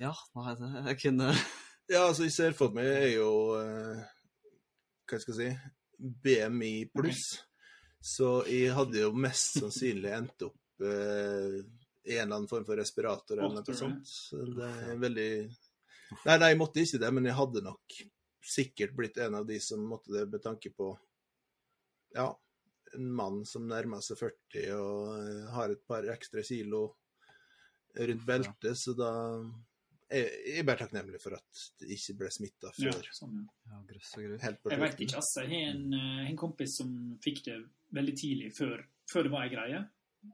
[0.00, 1.32] Ja, nei, det, jeg kunne
[1.90, 4.04] Ja, altså, jeg ser for meg er jo eh,
[5.10, 7.42] Hva skal jeg si BMI pluss.
[8.00, 11.60] Så jeg hadde jo mest sannsynlig endt opp eh,
[12.08, 14.14] i en eller annen form for respirator eller noe sånt.
[14.32, 15.32] Det er veldig
[16.26, 17.98] Nei, nei, jeg måtte ikke det, men jeg hadde nok
[18.50, 20.88] sikkert blitt en av de som måtte det med tanke på
[22.16, 22.32] Ja,
[22.96, 26.88] en mann som nærmer seg 40 og eh, har et par ekstra kilo
[27.94, 29.12] rundt beltet, så da
[30.10, 33.08] jeg jeg er bare takknemlig for at det ikke ble smitta Ja, før.
[33.14, 33.72] sånn, ja.
[33.72, 34.40] Ja, grøss og.
[34.42, 35.44] Helt Jeg vet ikke, altså.
[35.44, 36.94] Jeg har en, eh, en kompis som
[37.24, 37.58] fikk det
[37.96, 39.84] veldig tidlig, før, før det var ei greie.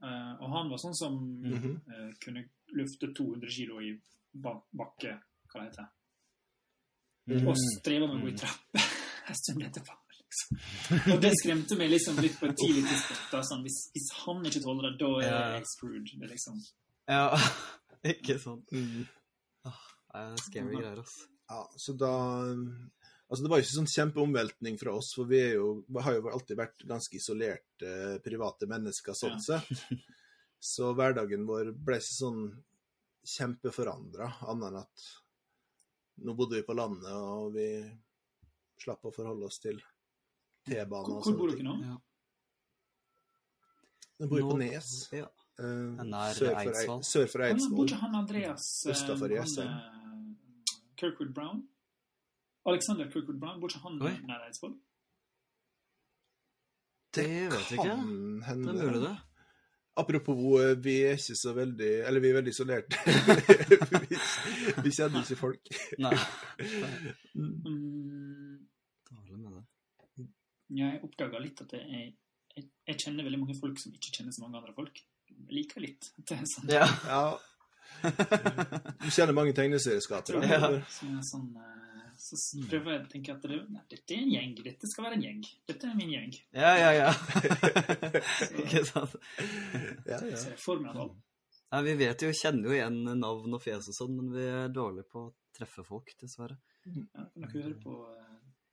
[0.02, 1.74] Uh, og han var sånn som mm -hmm.
[1.94, 3.92] uh, kunne lufte 200 kilo i
[4.32, 5.12] ba bakke,
[5.52, 5.86] hva det heter.
[7.26, 7.46] Mm.
[7.48, 8.82] Og streva med å gå i trapper
[9.28, 9.94] en stund etterpå.
[10.18, 11.12] Liksom.
[11.14, 13.30] Og det skremte meg liksom litt på et tidlig tidspunkt.
[13.32, 15.54] Da, sånn, hvis, hvis han ikke tåler det, da er Ja.
[15.56, 16.10] jeg screwed.
[16.20, 16.60] Det liksom.
[17.08, 17.38] Ja,
[18.14, 18.72] ikke sant.
[18.72, 19.06] Mm.
[20.16, 21.26] Det er scary greier, altså.
[21.46, 22.12] Ja, så da
[23.26, 26.60] Altså, det var ikke sånn kjempeomveltning fra oss, for vi er jo, har jo alltid
[26.60, 29.66] vært ganske isolerte private mennesker sånn sett.
[30.62, 32.44] Så hverdagen vår ble ikke sånn
[33.26, 35.08] kjempeforandra, annet enn at
[36.22, 37.66] nå bodde vi på landet, og vi
[38.80, 39.82] slapp å forholde oss til
[40.66, 41.26] T-bane sånne ting.
[41.26, 41.74] hvor bor dere nå?
[41.82, 41.98] Ja.
[44.16, 45.26] Vi bor vi på Nes, Ja.
[45.56, 45.96] Uh,
[46.36, 47.04] sør for, Eidsvoll.
[47.08, 49.70] Sør for Ja, men Bor ikke han Andreas eh, Østafor Jessheim.
[50.96, 51.62] Kirkwood Brown?
[52.66, 54.12] Alexander Kirkwood Brown, bortsett ikke han Oi.
[54.34, 54.74] er Eidsvoll?
[57.16, 57.88] Det vet jeg ikke.
[57.88, 58.70] Kan Det hende.
[58.74, 59.16] er mulig, det.
[59.96, 62.98] Apropos, eh, vi er ikke så veldig Eller vi er veldig isolerte.
[63.06, 64.18] vi,
[64.84, 65.70] vi kjenner ikke folk.
[66.04, 66.12] Nei.
[67.34, 68.66] Mm,
[69.36, 70.28] med det.
[70.76, 72.12] jeg oppdaga litt at jeg,
[72.56, 75.00] jeg, jeg kjenner veldig mange folk som ikke kjenner så mange andre folk.
[75.30, 76.10] Jeg liker litt.
[76.18, 76.86] at Det er sånn, Ja.
[77.08, 77.22] Ja.
[79.02, 80.42] Du kjenner mange tegneserieskapere?
[80.46, 80.70] Ja.
[80.90, 82.38] Så, sånn eh, så
[82.70, 84.54] prøver jeg å tenke at det, nei, dette er en gjeng.
[84.64, 85.42] Dette skal være en gjeng.
[85.68, 86.32] Dette er min gjeng.
[86.56, 87.10] Ja, ja, ja.
[88.62, 89.16] ikke sant.
[90.08, 90.36] Ja, ja.
[90.38, 91.00] Så jeg får meg
[91.66, 94.72] Nei, vi vet jo, kjenner jo igjen navn og fjes og sånn, men vi er
[94.72, 96.56] dårlige på å treffe folk, dessverre.
[96.86, 97.96] Ja, kan dere høre på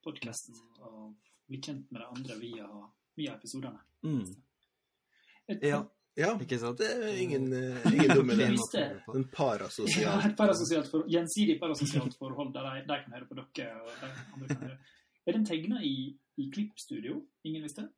[0.04, 1.16] podkasten og
[1.50, 2.68] bli kjent med de andre via,
[3.18, 3.82] via episodene.
[4.06, 4.22] Mm.
[5.50, 5.82] Et, Ja,
[6.16, 6.30] ja.
[6.40, 6.78] ikke sant?
[6.78, 8.46] Det er ingen, eh, ingen dumme idé.
[8.48, 10.20] En Ja, parasosial.
[10.30, 13.80] et parasosialt for, gjensidig parasosialt forhold der de, de kan høre på dere.
[13.82, 14.78] og de andre kan høre.
[15.26, 17.22] Er den tegna i, i klippstudio?
[17.44, 17.88] Ingen visste?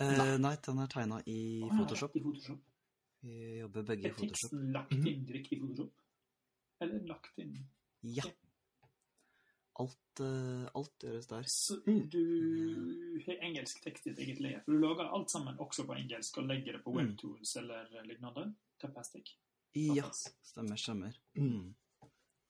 [0.00, 2.14] Eh, nei, den er tegna i Å, Photoshop.
[2.16, 2.60] I Photoshop.
[3.22, 4.24] Vi jobber begge i Photoshop.
[4.24, 5.92] Er teksten lagt inn direkte i Photoshop?
[6.82, 7.52] Eller er lagt inn
[8.02, 8.24] Ja.
[9.80, 11.42] Alt, eh, alt gjøres der.
[11.48, 12.10] Så Mm.
[12.10, 14.60] du har engelsk tekst i et eget leie?
[14.64, 16.96] For du lager alt sammen også på engelsk og legger det på Mm.
[16.96, 18.54] webtools eller lignende?
[18.80, 19.36] Tapastic?
[19.74, 20.10] Ja,
[20.42, 21.14] stemmer, stemmer.
[21.36, 21.74] Mm.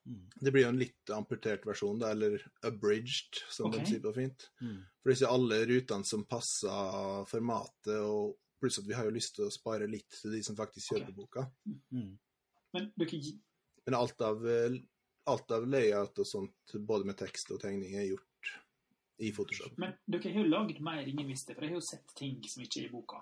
[0.04, 0.30] Mm.
[0.40, 3.84] Det blir jo en litt amputert versjon, da, eller abridged, som okay.
[3.84, 4.48] de sier på fint.
[4.60, 4.80] Mm.
[4.98, 9.14] For det er ikke alle rutene som passer formatet, og pluss at vi har jo
[9.14, 11.14] lyst til å spare litt til de som faktisk kjøper okay.
[11.14, 11.46] boka.
[11.92, 12.18] Mm.
[12.74, 13.40] Men dere
[13.86, 14.78] Men alt av, eh,
[15.30, 18.52] alt av layout og sånt, både med tekst og tegning, er gjort
[19.22, 19.76] i Photoshop.
[19.78, 22.62] Men dere har jo lagd mer Ingen visste, for jeg har jo sett ting som
[22.64, 23.20] ikke er i boka.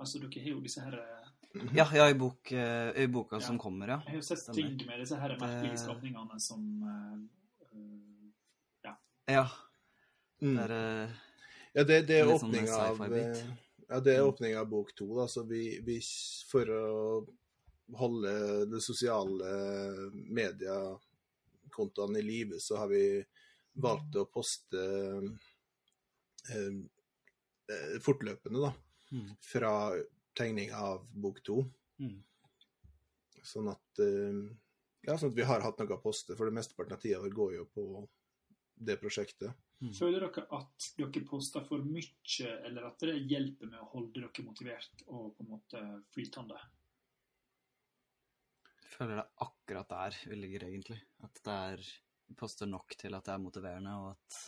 [0.00, 1.30] Altså, dere har jo disse her eh,
[1.76, 3.40] Ja, ja, i, bok, eh, i boka Ja.
[3.46, 3.98] som kommer, ja.
[4.04, 4.68] Jeg har jo sett Stemmer.
[4.76, 6.68] ting med disse her merkelige skapningene som
[8.84, 8.96] Ja.
[9.26, 9.48] eh, Ja,
[10.42, 10.54] Mm.
[10.56, 11.10] Der, er eh,
[11.74, 13.42] Ja, det, det er åpninga sånn av eh,
[13.90, 15.98] Ja, det er åpninga av bok to, da, så vi, vi
[16.48, 17.26] For å
[18.00, 18.32] holde
[18.70, 19.50] det sosiale
[21.80, 23.24] mediekontoene i live, så har vi
[23.72, 24.78] valgt å poste
[26.50, 26.66] eh,
[27.70, 28.72] eh, fortløpende, da,
[29.12, 29.36] mm.
[29.40, 29.92] fra
[30.36, 31.64] tegning av bok to.
[31.98, 32.22] Mm.
[33.42, 34.50] Sånn at eh,
[35.06, 37.32] Ja, sånn at vi har hatt noe å poste, for det mesteparten av tida vår
[37.32, 37.84] går jo på
[38.76, 39.54] det prosjektet.
[39.80, 39.94] Mm.
[39.96, 44.44] Føler dere at dere poster for mye, eller at det hjelper med å holde dere
[44.44, 45.80] motivert og på en måte
[46.12, 46.60] flytende?
[48.90, 50.96] Jeg føler det er akkurat der vi ligger, egentlig.
[51.22, 51.82] At det er
[52.30, 54.38] vi poster nok til at det er motiverende, og at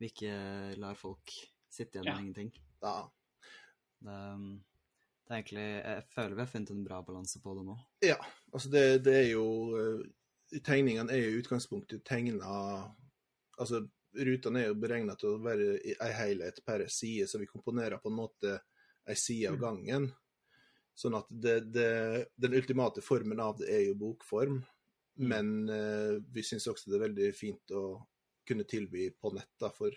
[0.00, 0.32] vi ikke
[0.80, 1.30] lar folk
[1.72, 2.20] sitte igjen med Ja.
[2.20, 2.50] ingenting.
[2.82, 2.94] Ja.
[4.04, 4.64] Det, um,
[5.24, 7.76] det er egentlig Jeg føler vi har funnet en bra balanse på det nå.
[8.04, 8.16] Ja,
[8.52, 9.44] altså det, det er jo
[9.78, 12.90] eh, Tegningene er jo i utgangspunktet tegna
[13.58, 13.80] Altså,
[14.14, 18.00] rutene er jo beregna til å være i ei helhet per side, så vi komponerer
[18.02, 18.58] på en måte
[19.08, 19.60] ei side av Mm.
[19.62, 20.12] gangen.
[20.94, 21.88] Sånn at det, det,
[22.38, 24.62] den ultimate formen av det er jo bokform,
[25.14, 25.28] Mm.
[25.30, 27.82] men eh, vi syns også det er veldig fint å
[28.48, 29.94] kunne tilby på nett, da, for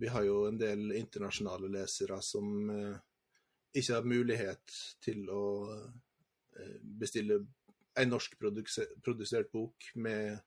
[0.00, 2.96] vi har jo en del internasjonale lesere som eh,
[3.76, 4.72] ikke har mulighet
[5.04, 5.42] til å
[5.76, 7.42] eh, bestille
[8.00, 10.38] en norsk produse- produsert bok med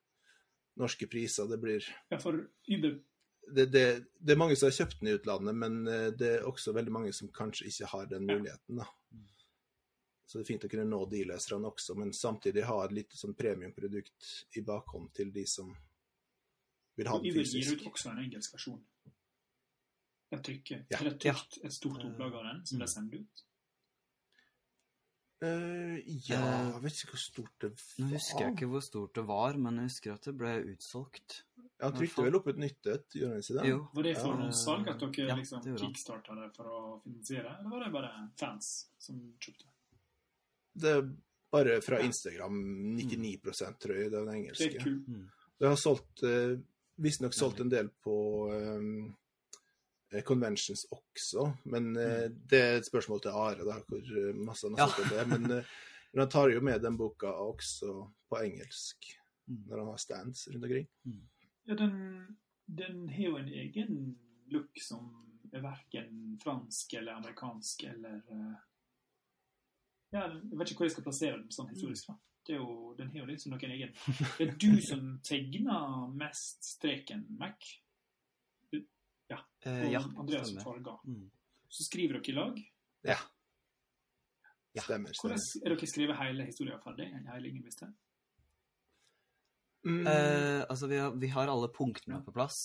[0.81, 1.45] norske priser.
[1.45, 2.41] Det blir Ja, for
[3.53, 3.85] det, det,
[4.17, 6.91] det er mange som har kjøpt den i utlandet, men eh, det er også veldig
[6.97, 8.81] mange som kanskje ikke har den muligheten.
[8.81, 8.89] da.
[10.25, 13.17] Så det er fint å kunne nå de løserne også, men samtidig ha et lite
[13.19, 15.69] sånn premiumprodukt i bakhånd til de som
[16.97, 18.81] vil ha den Vi gir gi ut også en engelsk versjon.
[20.33, 20.97] Jeg trykker Ja.
[20.99, 23.43] er det trykt et stort opplag av den som ble sendt ut.
[25.43, 26.39] Uh, ja,
[26.71, 27.83] jeg vet ikke hvor stort det var.
[27.99, 31.43] Nå husker jeg ikke hvor stort det var, men jeg husker at det ble utsolgt.
[31.59, 33.65] Ja, Han trykte vel opp et nytt et, gjorde han ikke det?
[33.67, 33.79] Jo.
[33.93, 34.23] Var det Ja.
[34.23, 38.31] forhåndssalg at dere Ja, liksom det kickstarta det for å finansiere, eller var det bare
[38.39, 39.74] fans som kjøpte?
[40.75, 41.05] Det er
[41.51, 42.57] bare fra Instagram
[42.97, 43.37] 99
[43.79, 44.95] tror jeg, det er den Det engelske.
[45.07, 45.29] Mm.
[45.59, 46.57] Det har solgt eh,
[46.97, 48.15] Visstnok solgt en del på
[48.55, 54.67] eh, conventions også, men eh, det er et spørsmål til Are, da, hvor eh, masse
[54.67, 54.93] han har Ja.
[54.93, 55.27] solgt av det.
[55.39, 55.65] Men, eh,
[56.13, 59.13] men han tar jo med den boka også på engelsk
[59.47, 59.59] Mm.
[59.69, 60.87] når han har stands rundt omkring.
[61.67, 64.15] Ja, den, den har jo en egen
[64.49, 65.03] look som
[65.53, 68.55] er verken fransk eller amerikansk eller eh,
[70.15, 72.07] Ja, jeg vet ikke hvor jeg skal plassere den sånn historisk.
[72.07, 72.15] da.
[72.45, 73.93] Det er jo, den har jo liksom noen egen
[74.37, 77.71] Det er du som tegner mest streken, Mac,
[79.29, 79.39] Ja.
[79.65, 80.63] og ja, Andreas som stemmer.
[80.63, 80.99] farger.
[81.09, 81.31] Mm.
[81.73, 82.59] Så skriver dere i lag.
[83.09, 83.17] Ja.
[84.75, 84.83] Ja.
[84.85, 85.15] Stemmer.
[85.17, 87.07] Hvordan er dere skrevet hele historien ferdig?
[87.33, 87.89] Hele ingen visste?
[89.85, 92.55] Mm, Eh, altså, vi har, vi har alle punktene på plass.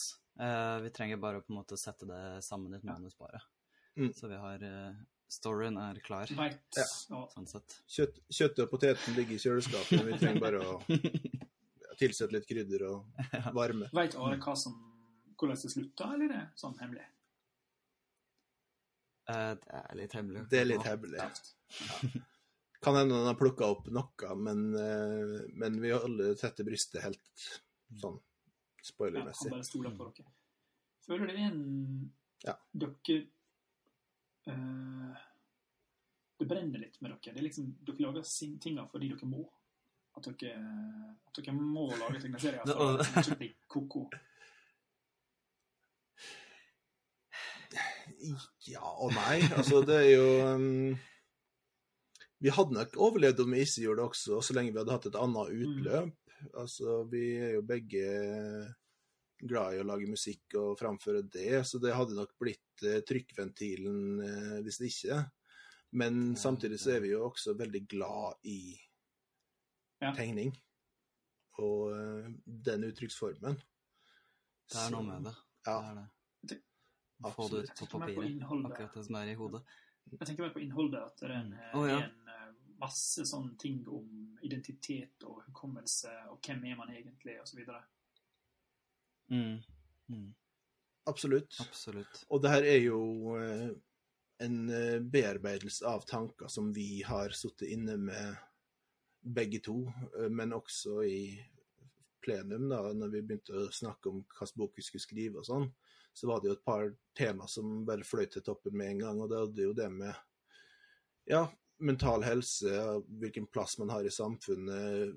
[0.41, 3.41] Eh, vi trenger bare å på en måte sette det sammen i et manus, bare.
[3.97, 4.13] Mm.
[4.17, 4.95] Så vi har eh,
[5.31, 6.59] Storyen er klar, Right.
[6.77, 6.85] Ja.
[7.15, 7.21] ja.
[7.35, 7.77] sånn sett.
[7.87, 10.81] kjøtt, kjøttet og poteten ligger i kjøleskapet, vi trenger bare å
[12.01, 13.87] tilsette litt krydder og varme.
[13.95, 14.75] Vet Are hva som,
[15.39, 17.07] hvordan det slutta, eller er det sånn hemmelig?
[19.31, 20.45] Uh, det er litt hemmelig.
[20.51, 21.23] Det er litt hemmelig.
[22.83, 27.45] Kan hende han har plukka opp noe, men, uh, men vi alle tette brystet helt
[28.01, 28.25] sånn Ja,
[28.81, 29.51] han spoilermessig.
[29.53, 30.33] bare stoler på dere.
[31.07, 31.61] Føler det er en
[32.47, 32.55] Ja.
[32.73, 33.21] Dere
[34.49, 35.25] eh,
[36.41, 37.35] Det brenner litt med dere.
[37.35, 38.25] Det er liksom, dere lager
[38.63, 39.45] tinga fordi dere må.
[40.17, 40.57] At dere,
[41.29, 44.09] at dere må lage tegneserier for å det ikke bli ko-ko.
[48.69, 49.39] Ja og nei.
[49.55, 50.27] Altså, det er jo
[50.57, 50.97] um,
[52.43, 55.09] Vi hadde nok overlevd om vi ikke gjorde det også, så lenge vi hadde hatt
[55.11, 56.37] et annet utløp.
[56.57, 58.05] Altså, vi er jo begge
[59.41, 64.01] glad i å lage musikk og framføre det, så det hadde nok blitt eh, trykkventilen
[64.27, 65.21] eh, hvis det ikke.
[66.01, 68.61] Men samtidig så er vi jo også veldig glad i
[70.17, 70.55] tegning.
[71.61, 72.31] Og eh,
[72.71, 73.59] den uttrykksformen.
[74.71, 75.37] Det er noe med det.
[75.67, 76.01] Ja, Det er
[76.55, 76.61] det.
[77.37, 78.43] Få det ut på papiret.
[78.49, 79.61] Akkurat det som er i hodet.
[80.11, 81.03] Jeg tenker mer på innholdet.
[81.05, 81.99] At det er en, oh, ja.
[82.07, 82.31] en
[82.81, 87.61] masse sånne ting om identitet og hukommelse og hvem er man egentlig, osv.
[89.31, 89.61] Mm.
[90.11, 90.35] Mm.
[91.11, 91.57] Absolutt.
[91.61, 92.25] Absolutt.
[92.29, 93.01] Og det her er jo
[93.41, 93.71] eh,
[94.45, 98.37] en eh, bearbeidelse av tanker som vi har sittet inne med
[99.21, 99.85] begge to,
[100.19, 101.23] eh, men også i
[102.25, 105.71] plenum, da, når vi begynte å snakke om hvilken bok vi skulle skrive og sånn,
[106.13, 109.23] så var det jo et par tema som bare fløy til toppen med en gang,
[109.23, 110.13] og det hadde jo det med
[111.31, 111.45] ja,
[111.81, 112.73] mental helse,
[113.23, 115.15] hvilken plass man har i samfunnet,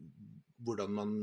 [0.63, 1.15] hvordan man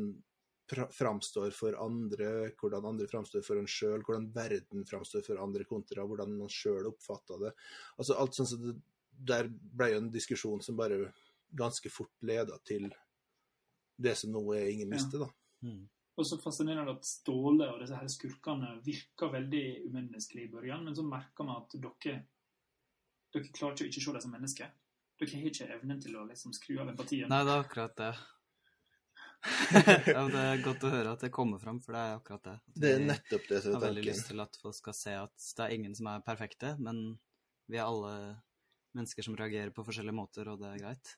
[0.92, 6.06] framstår for andre, hvordan andre framstår for en sjøl, hvordan verden framstår for andre kontra
[6.06, 7.52] hvordan man sjøl oppfatter det.
[7.98, 8.78] Altså alt sånn som det,
[9.20, 11.11] Der ble jo en diskusjon som bare
[11.52, 12.87] ganske fort leda til
[14.00, 14.94] det som nå er ingen Ja.
[14.96, 15.28] miste, da.
[15.62, 15.88] Mm.
[16.16, 20.96] Og så fascinerende at Ståle og disse her skurkene virker veldig umenneskelige i børjen, men
[20.96, 22.22] så merker man at dere
[23.33, 24.70] dere klarer ikke å ikke se dem som mennesker.
[25.20, 27.28] Dere har ikke evnen til å liksom skru av empatien.
[27.28, 28.14] Nei, det er akkurat det.
[30.07, 32.57] Ja, det er godt å høre at det kommer fram, for det er akkurat det.
[32.61, 35.16] At Det er nettopp det som har er veldig lyst til at folk skal se
[35.16, 37.00] at det er ingen som er perfekte, men
[37.70, 38.14] vi er alle
[38.96, 41.14] mennesker som reagerer på forskjellige måter, og det er greit.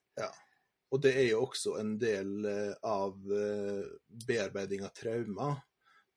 [0.93, 3.87] Og det er jo også en del eh, av eh,
[4.29, 5.63] bearbeiding av traumer.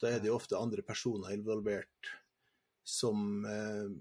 [0.02, 2.12] Da er det jo ofte andre personer involvert
[2.86, 3.96] som eh,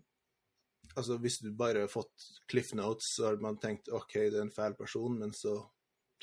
[0.94, 4.44] Altså hvis du bare har fått Cliff Notes, så har man tenkt OK, det er
[4.44, 5.56] en fæl person, men så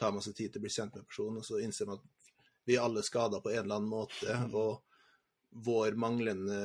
[0.02, 2.32] tar man seg tid til å bli kjent med personen, og så innser man at
[2.66, 4.38] vi er alle skada på en eller annen måte.
[4.58, 4.82] Og
[5.66, 6.58] vår manglende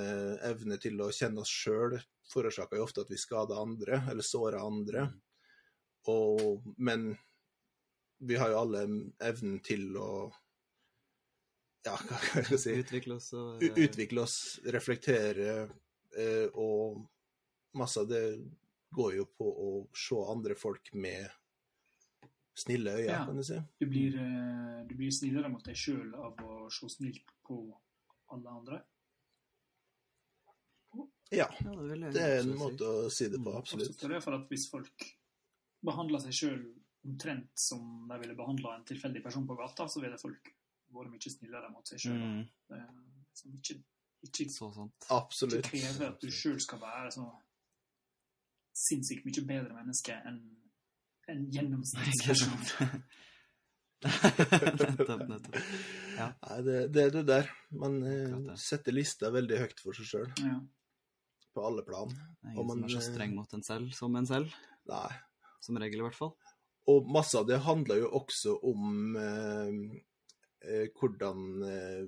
[0.47, 1.97] evne til å kjenne oss sjøl
[2.31, 5.07] forårsaker jo ofte at vi skader andre, eller sårer andre.
[6.11, 7.09] Og, men
[8.19, 8.85] vi har jo alle
[9.27, 10.11] evnen til å
[11.87, 14.37] ja, hva skal jeg si Utvikle oss og U- Utvikle oss,
[14.75, 15.57] reflektere,
[16.19, 17.03] eh, og
[17.79, 18.23] masse av det
[18.97, 21.27] går jo på å se andre folk med
[22.57, 23.25] snille øyne, Ja.
[23.27, 23.59] kan du si.
[23.81, 27.59] Du blir, eh, du blir snillere mot deg sjøl av å se snilt på
[28.33, 28.83] alle andre.
[31.35, 33.97] Ja, det er en måte å si det på, Mm, absolutt.
[33.99, 35.07] Det er for at hvis folk
[35.85, 36.61] behandler seg sjøl
[37.05, 40.53] omtrent som de ville behandla en tilfeldig person på gata, så ville folk
[40.95, 42.21] vært mye snillere mot seg sjøl.
[42.21, 42.47] Mm,
[43.37, 43.83] Liksom ikke,
[44.25, 45.09] ikke, så sant.
[45.53, 47.27] ikke kreve at du sjøl skal være så
[48.73, 50.39] sinnssykt mye bedre menneske enn
[51.33, 52.57] en gjennomsnittsperson.
[54.07, 55.57] nettopp, nettopp,
[56.17, 56.29] Ja.
[56.49, 57.51] Nei, det, det er det der.
[57.77, 60.59] Man eh, setter lista veldig høyt for seg sjøl, Ja.
[61.57, 62.13] på alle plan.
[62.13, 64.55] Det er ingen som er så eh, streng mot en selv som en selv.
[64.91, 65.09] Nei.
[65.65, 66.35] Som regel, i hvert fall.
[66.87, 69.73] Og masse av det handler jo også om eh,
[70.63, 72.05] eh, hvordan eh,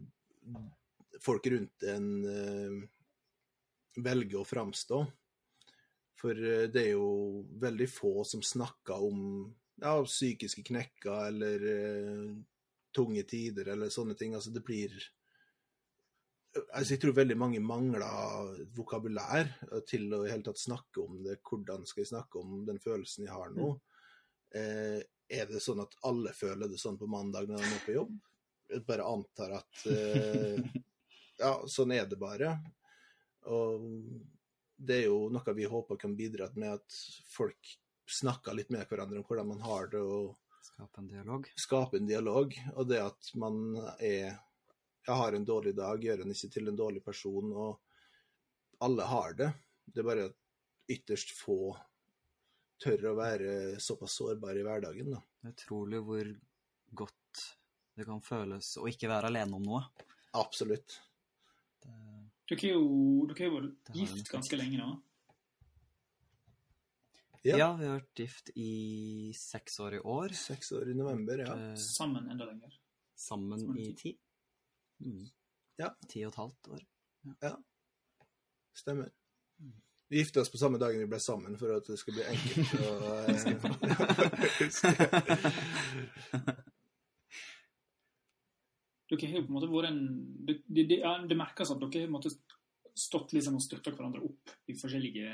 [1.25, 2.77] folk rundt en eh,
[3.99, 5.01] velger å framstå.
[6.19, 9.21] For eh, det er jo veldig få som snakker om
[9.79, 12.33] ja, psykiske knekker eller uh,
[12.95, 14.35] tunge tider eller sånne ting.
[14.35, 14.97] Altså det blir
[16.59, 19.51] altså Jeg tror veldig mange mangler vokabulær
[19.87, 21.39] til å i hele tatt snakke om det.
[21.47, 23.77] Hvordan skal jeg snakke om den følelsen jeg har nå?
[24.57, 27.95] Eh, er det sånn at alle føler det sånn på mandag når de er på
[27.99, 28.17] jobb?
[28.73, 30.59] Jeg bare antar at uh,
[31.39, 32.57] Ja, sånn er det bare.
[33.47, 33.85] Og
[34.79, 37.73] det er jo noe vi håper kan bidra med at folk
[38.09, 40.37] snakker litt med hverandre om hvordan man har det, og
[40.69, 41.47] Skape en dialog.
[41.57, 42.55] skape en dialog.
[42.77, 44.39] Og det at man er
[45.09, 47.79] Jeg har en dårlig dag, gjør en ikke til en dårlig person, og
[48.85, 49.47] alle har det.
[49.87, 50.35] Det er bare at
[50.93, 51.73] ytterst få
[52.83, 55.23] tør å være såpass sårbare i hverdagen, da.
[55.41, 56.29] Det er utrolig hvor
[57.01, 57.45] godt
[57.97, 59.81] det kan føles å ikke være alene om noe.
[60.37, 61.01] Absolutt.
[62.49, 64.89] Dere er jo dere har jo gift ganske lenge nå.
[67.45, 67.57] Ja.
[67.61, 67.69] ja.
[67.79, 70.35] vi har vært gift i seks år i år.
[70.37, 71.55] Seks år i november, ja.
[71.55, 72.73] Eh, Sammen enda lenger.
[73.15, 74.15] sammen Sammen i ti.
[75.05, 75.29] Mm.
[75.79, 75.93] Ja.
[76.09, 76.83] Ti og et halvt år.
[77.45, 77.55] Ja.
[78.75, 79.13] Stemmer.
[80.09, 82.73] Vi gifta oss på samme dagen vi ble sammen, for at det skulle bli enkelt
[82.81, 82.89] å
[89.09, 90.01] Dere har jo på en måte vært en
[90.47, 92.33] Det, det, det, ja, det merkes at dere har på en måte
[92.99, 95.29] stått liksom og støtta hverandre opp i forskjellige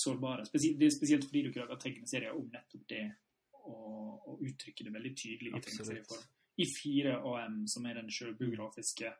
[0.00, 3.02] sårbare spesielt, Det er spesielt fordi dere lager tegneserier om nettopp det,
[3.66, 6.24] og, og uttrykker det veldig tydelig i tegneserieform.
[6.56, 9.12] I 4AM, som er den sjølbiografiske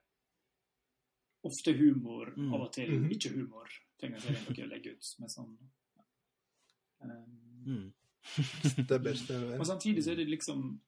[1.47, 2.53] Ofte humor, Mm.
[2.55, 3.11] av og til Mhm.
[3.13, 3.69] ikke humor,
[4.01, 5.53] tegneserien dere legger ut med sånn
[7.05, 7.93] um, Mm.
[8.25, 9.59] Stemmer, stemmer.
[9.61, 10.81] og samtidig så er det liksom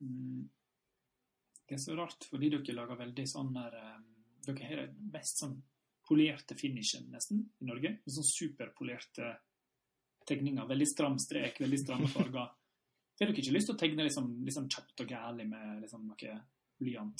[0.00, 0.48] mm,
[1.66, 3.96] Det er så rart, fordi dere lager veldig sånn der eh,
[4.46, 5.56] Dere har den mest sånn
[6.06, 7.90] polerte finishen, nesten, i Norge.
[8.06, 9.32] Sånn superpolerte
[10.28, 10.62] tegninger.
[10.70, 12.46] Veldig stram strek, veldig stramme farger.
[13.16, 16.36] Har dere ikke lyst til å tegne liksom, liksom kjapt og gærlig med liksom noe
[16.78, 17.18] blyant?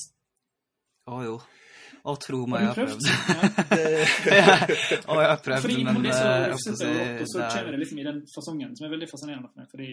[1.10, 1.34] Å jo.
[2.06, 3.06] Å, tro meg, jeg Har prøvd.
[5.10, 7.20] Å, jeg har prøvd, Fordi men det er så eh, jeg får si, og rått,
[7.22, 9.56] og så det er- kommer det liksom i den fasongen, som er veldig fascinerende for
[9.62, 9.68] meg.
[9.70, 9.88] fordi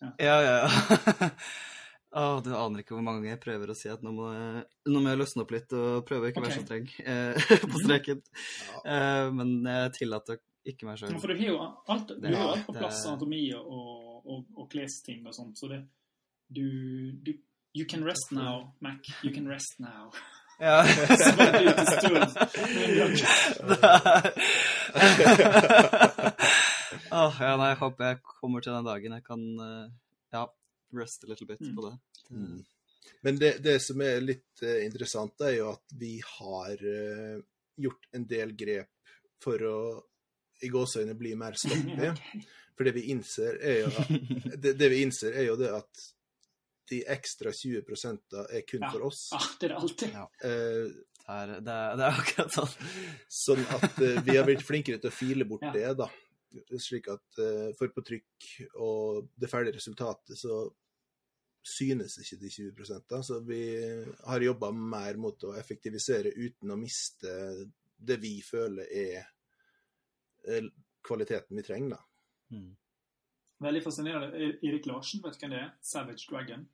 [0.00, 0.08] Ja,
[0.40, 0.68] ja, ja.
[2.16, 4.64] Å, du aner ikke hvor mange ganger jeg prøver å si at nå må, jeg-
[4.88, 6.56] nå må jeg løsne opp litt og prøve å ikke være Ok.
[6.56, 7.36] så streng eh,
[7.72, 8.22] på streken.
[8.84, 10.38] Eh, men jeg tillater
[10.68, 11.20] ikke meg Ja, sjøl.
[11.20, 11.58] For du har jo
[11.92, 15.58] alt, du Det- har alt på det- plass, anatomi og, og, og klesting og sånt,
[15.60, 15.82] så det
[16.48, 16.64] du,
[17.12, 17.34] du
[17.76, 19.04] You can rest now, Mac.
[19.22, 20.10] You can rest now.
[20.58, 20.82] Ja.
[20.82, 20.90] Så
[22.00, 22.24] stund.
[27.12, 29.86] Åh, ja, nei, jeg håper jeg kommer til den dagen jeg kan eh,
[30.34, 30.42] ja,
[30.96, 31.76] rest a little bit Mm.
[31.76, 31.98] på det.
[32.30, 32.64] Mm.
[33.22, 37.40] Men det, det som er litt uh, interessant, er jo at vi har uh,
[37.78, 38.90] gjort en del grep
[39.42, 39.78] for å
[40.62, 42.12] i gåseøyne bli mer sloppy.
[42.76, 44.08] For det vi innser, er jo at,
[44.62, 46.06] det, det vi innser er jo det at
[46.88, 47.82] de ekstra 20
[48.48, 48.90] er kun Ja.
[48.92, 49.28] for oss.
[49.36, 50.14] Ah, det er det alltid.
[50.14, 50.26] Ja.
[50.44, 52.70] Uh, Det er, det er, det er akkurat sånn.
[53.28, 55.72] sånn at uh, vi har blitt flinkere til å file bort Ja.
[55.74, 56.06] det, da.
[56.80, 58.46] Slik at eh, for på trykk
[58.80, 60.62] og det ferdige resultatet, så
[61.68, 63.22] synes ikke de 20 da.
[63.22, 63.62] Så vi
[64.24, 67.34] har jobba mer mot å effektivisere uten å miste
[67.98, 69.18] det vi føler er
[70.48, 70.70] eh,
[71.04, 72.56] kvaliteten vi trenger, da.
[72.56, 72.72] Mm.
[73.58, 74.50] Veldig fascinerende.
[74.62, 75.70] Erik Larsen, vet du hvem det er?
[75.82, 76.66] Savage Dragon.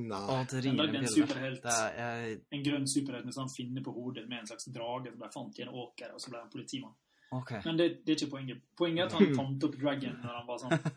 [0.00, 0.20] Nei.
[0.32, 1.62] Å, det en en superhelt.
[1.62, 5.12] Det er, jeg, En grønn superhelt med sånn finne på hodet med en slags drage
[5.12, 6.94] som ble fant i en åker, og så ble han politimann.
[7.30, 7.50] OK.
[7.64, 8.62] Men det, det er ikke poenget.
[8.76, 10.92] Poenget er at han fant opp Dragon når han var sånn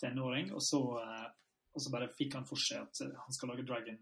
[0.00, 1.26] tenåring, og så, eh,
[1.74, 3.98] og så bare fikk han for seg at eh, han skal lage Dragon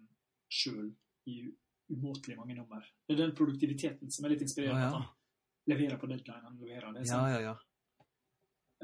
[0.53, 0.93] sjøl
[1.27, 1.41] i
[1.91, 2.83] umåtelig mange nummer.
[3.07, 4.83] Det er den produktiviteten som er litt inspirerende.
[4.83, 4.91] ja.
[4.91, 6.45] At han leverer på deadline.
[6.47, 7.07] Han leverer det.
[7.11, 7.57] ja, ja, ja.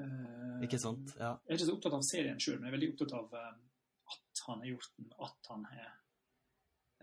[0.00, 1.10] Uh, Ikke sant?
[1.20, 1.34] Ja.
[1.44, 4.12] Jeg er ikke så opptatt av serien sjøl, men jeg er veldig opptatt av uh,
[4.14, 5.90] at han har gjort den, at han har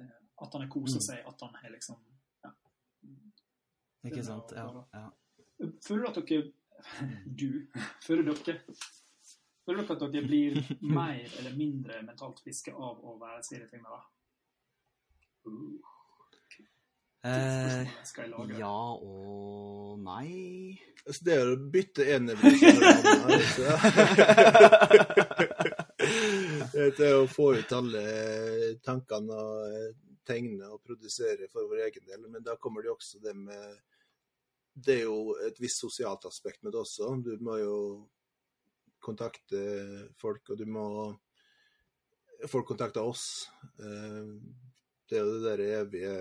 [0.02, 1.06] uh, At han har kosa Mm.
[1.06, 2.00] seg, at han har liksom
[2.48, 2.52] ja.
[4.10, 4.56] Ikke sant?
[4.58, 4.66] Ja.
[4.96, 5.04] ja.
[5.86, 6.52] Føler du at dere
[7.26, 7.50] Du
[8.06, 8.60] Føler dere
[9.66, 14.02] Føler dere at dere blir mer eller mindre mentalt friske av å være serietegnere?
[15.46, 15.80] Uh,
[17.20, 17.88] Eh,
[18.60, 20.80] ja og nei.
[21.04, 22.06] Så det er å bytte
[26.96, 28.04] Det er å få ut alle
[28.86, 29.98] tankene og
[30.30, 32.24] tegne og produsere for vår egen del.
[32.32, 33.76] Men da kommer det jo også det med
[34.86, 37.10] Det er jo et visst sosialt aspekt med det også.
[37.26, 37.76] Du må jo
[39.04, 39.60] kontakte
[40.20, 40.86] folk, og du må
[42.48, 43.50] Folk kontakter oss.
[43.84, 44.30] Eh,
[45.10, 46.12] Det er jo det der evige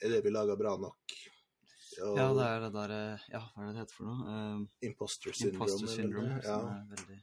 [0.00, 1.12] Er det vi lager bra nok?
[2.00, 4.20] Og Ja, det er det der eh, Ja, hva er det det heter for noe?
[4.24, 5.66] Uh, Imposter syndrome.
[5.68, 6.44] imposter syndrome, det?
[6.46, 7.18] som er veldig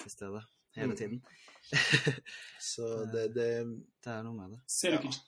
[0.00, 0.42] til stede
[0.76, 0.96] hele Mm.
[0.96, 1.22] tiden.
[2.72, 3.48] Så det, det
[4.00, 4.60] Det er noe med det.
[4.66, 5.02] Ser du Ja.
[5.02, 5.18] ikke,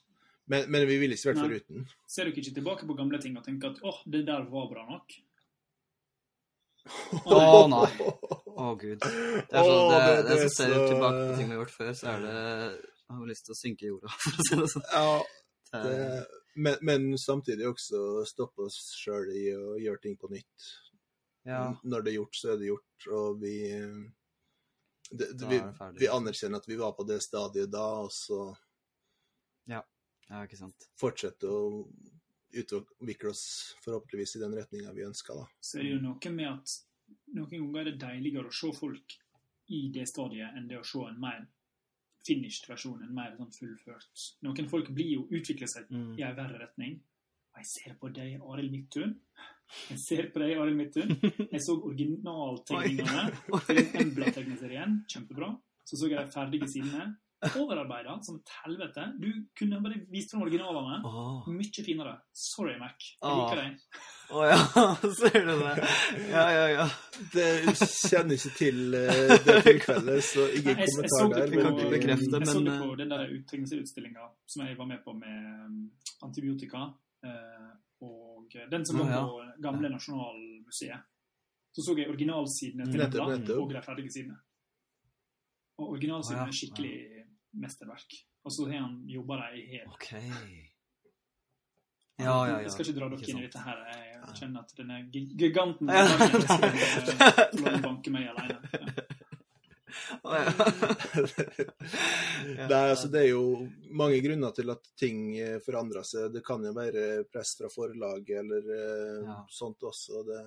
[0.51, 1.85] men, men vi ville ikke vært foruten.
[2.07, 4.83] ser dere ikke tilbake på gamle ting og tenker at åh, det der var bra
[4.89, 5.13] nok?
[7.31, 7.91] Å, nei.
[8.53, 8.99] Å, gud.
[8.99, 11.61] Det er sånn, det, det- det, det er ser så- tilbake på ting vi har
[11.63, 14.47] gjort før, så er det Jeg har lyst til å synke i jorda, for å
[14.47, 14.87] si det sånn.
[14.91, 15.23] Ja,
[15.73, 16.25] Det
[16.55, 20.67] men, men samtidig også stoppe oss sjøl i å gjøre ting på nytt.
[21.49, 23.07] ja, Når det er gjort, så er det gjort.
[23.09, 23.55] Og vi
[25.09, 25.57] det, det, vi,
[25.99, 28.37] vi anerkjenner at vi var på det stadiet da, og så
[29.69, 29.81] ja,
[30.43, 30.87] ikke sant.
[30.99, 31.87] fortsette å
[32.53, 33.43] utvikle oss
[33.85, 35.45] forhåpentligvis i den retninga vi ønsker, da.
[35.61, 36.73] Så er det jo noe med at
[37.33, 39.15] noen ganger er det deiligere å se folk
[39.73, 41.47] i det stadiet enn det å se en mer
[42.25, 44.27] finished versjon, en mer sånn fullført.
[44.45, 46.13] Noen folk blir jo utvikler seg Mm.
[46.19, 47.01] i en verre retning.
[47.53, 49.19] Og jeg ser på deg, Arild Midthun.
[49.89, 51.09] Jeg ser på deg, Arild Midthun.
[51.51, 53.31] Jeg så originaltegningene
[53.67, 55.03] til Embla-tegneserien.
[55.09, 55.51] Kjempebra.
[55.85, 57.17] Så så jeg de ferdige sidene.
[57.59, 59.05] Overarbeida som et helvete.
[59.19, 59.29] Du
[59.59, 60.99] kunne bare vist fram originalene.
[61.07, 61.47] Oh.
[61.51, 62.17] Mye finere.
[62.33, 62.97] Sorry, Mac.
[62.99, 63.39] Jeg Åh.
[63.41, 64.01] liker deg.
[64.33, 64.57] Å ja,
[65.19, 65.87] ser du det?
[66.31, 66.85] Ja, ja, ja.
[67.33, 67.47] Det
[67.83, 71.53] kjenner ikke til eh, det tilfellet, så ingen Nei, jeg, jeg så kommentar det der.
[71.53, 74.89] på, kan ikke bekrefte, jeg så det på eh, den der uttegningsutstillinga som jeg var
[74.89, 75.81] med på med um,
[76.25, 76.87] antibiotika.
[77.27, 77.69] eh,
[78.03, 79.19] og den som var ja.
[79.27, 81.05] på gamle Nasjonalmuseet.
[81.73, 83.61] Så så jeg originalsidene til Nettopp, nettopp.
[83.63, 84.35] og de ferdige sidene.
[85.81, 86.95] Og originalsidene er skikkelig
[87.53, 88.11] mesterverk.
[88.45, 89.87] Og så har han jobba dem i hel.
[89.93, 90.11] OK.
[92.21, 92.57] Ja, ja, ja.
[92.61, 93.77] Jeg skal ikke dra dere Ikke inn i dette her.
[93.89, 96.05] Jeg kjenner at denne giganten Ja.
[97.57, 98.59] skal banke meg alene.
[98.73, 98.79] Ja.
[102.69, 103.43] Nei, altså det er jo
[103.97, 106.31] mange grunner til at ting eh, forandrer seg.
[106.33, 109.37] Det kan jo være press fra forlaget eller eh, Ja.
[109.53, 110.23] sånt også.
[110.27, 110.39] Det,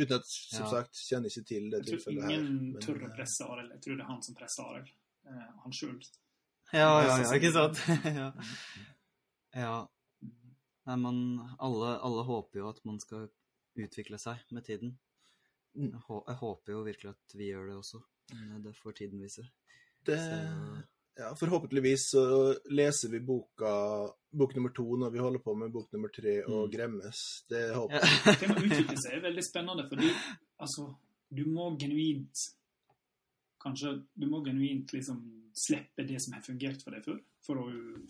[0.00, 0.70] uten at, som Ja.
[0.70, 2.42] sagt, kjenner ikke til det Jeg tror tilfellet her.
[2.42, 3.70] men, tør å eh, presse Arild.
[3.76, 4.90] Jeg tror det er han som presser Arild.
[5.30, 5.96] Eh, han sjøl.
[6.72, 7.80] Ja, ja, ja, ikke sant?
[8.20, 8.28] ja.
[9.58, 9.74] ja.
[10.86, 11.18] Nei, man
[11.62, 13.28] alle, alle håper jo at man skal
[13.80, 14.94] utvikle seg med tiden.
[15.78, 15.92] Mm.
[15.94, 18.00] Jeg, håper jo virkelig at vi gjør det også.
[18.64, 19.44] Det får tiden vise.
[20.06, 20.16] Det,
[21.18, 22.22] ja, forhåpentligvis så
[22.72, 23.70] leser vi boka,
[24.34, 26.70] bok nummer to når vi holder på med bok nummer tre og Mm.
[26.74, 27.20] gremmes.
[27.50, 28.00] Det håper Ja.
[28.06, 28.38] jeg.
[28.40, 30.10] Det med å utvikle seg er veldig spennende, fordi
[30.58, 30.88] altså,
[31.30, 32.46] du må genuint
[33.60, 35.18] Kanskje du må genuint liksom
[35.52, 37.66] slippe det som har fungert for deg før, for å,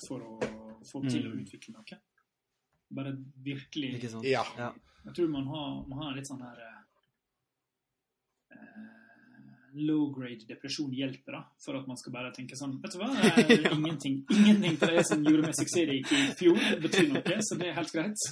[0.06, 0.38] for å
[0.86, 1.40] få til å Mm.
[1.42, 1.98] utvikle noe.
[2.90, 3.12] Bare
[3.44, 4.24] virkelig Ikke sant?
[4.26, 4.44] Ja.
[4.58, 4.72] Ja.
[5.04, 6.76] Jeg tror man har, man har litt sånn her eh,
[9.74, 13.06] Low grade depresjon hjelper, da, for at man skal bare tenke sånn Vet du hva,
[13.14, 17.68] er ingenting, ingenting til det som gjorde meg suksessrik i fjor, betyr noe, så det
[17.70, 18.24] er helt greit.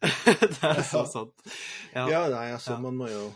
[0.52, 1.46] det er så sant.
[1.94, 2.04] Ja.
[2.12, 2.80] Ja, nei, altså, Ja.
[2.84, 3.30] man må jo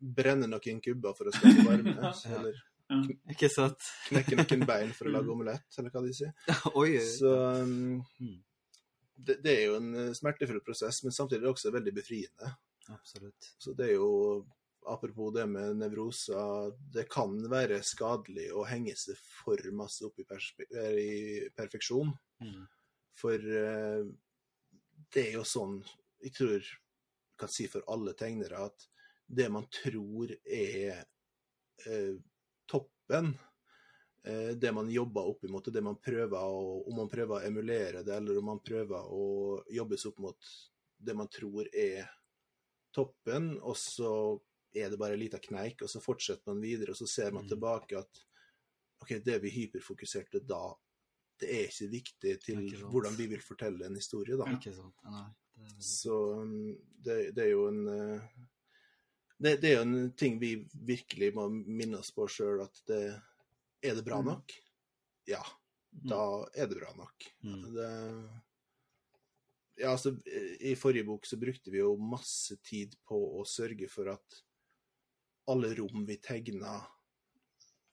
[0.00, 1.96] brenne noen kubber for å skape varme.
[2.00, 2.12] Ja.
[2.38, 2.60] Eller
[3.30, 3.84] Ikke sant?
[4.08, 6.32] Knekke noen bein for å lage omelett, eller hva de sier.
[6.80, 6.96] Oi.
[7.06, 8.38] Så um, Mm.
[9.14, 12.50] det, det er jo en eh, smertefull prosess, men samtidig er det også veldig befriende.
[12.90, 13.50] Absolutt.
[13.62, 14.08] Så det er jo,
[14.90, 20.26] apropos det med nevroser, det kan være skadelig å henge seg for masse opp i,
[20.26, 22.10] i perfeksjon.
[22.42, 22.62] Mm.
[23.20, 24.02] For uh,
[25.14, 25.78] det er jo sånn,
[26.24, 26.66] jeg tror jeg
[27.38, 28.88] kan si for alle tegnere, at
[29.30, 31.04] det man tror er
[31.86, 32.16] eh,
[32.66, 33.32] toppen,
[34.26, 38.02] eh, det man jobber opp imot, det man prøver å, om man prøver å emulere
[38.06, 39.24] det, eller om man prøver å
[39.70, 40.50] jobbes opp mot
[40.98, 42.10] det man tror er
[42.94, 44.12] toppen, og så
[44.74, 47.46] er det bare en liten kneik, og så fortsetter man videre, og så ser man
[47.46, 47.48] Mm.
[47.54, 48.24] tilbake at
[49.00, 50.74] ok, det vi hyperfokuserte da,
[51.40, 54.44] det er ikke viktig til Ikke hvordan vi vil fortelle en historie, da.
[54.52, 54.94] Ikke sant?
[55.06, 55.28] Nei.
[55.56, 55.80] Det er.
[55.80, 58.28] Så um, det, det er jo en eh,
[59.40, 60.52] det, det er jo en ting vi
[60.86, 63.02] virkelig må minne oss på sjøl, at det
[63.82, 64.26] Er det bra Mm.
[64.34, 64.52] nok?
[65.26, 65.40] Ja,
[66.04, 66.18] da
[66.54, 67.24] er det bra nok.
[67.42, 67.62] Mm.
[67.74, 67.86] Det,
[69.80, 70.12] ja, altså,
[70.60, 74.42] I forrige bok så brukte vi jo masse tid på å sørge for at
[75.48, 76.74] alle rom vi tegna,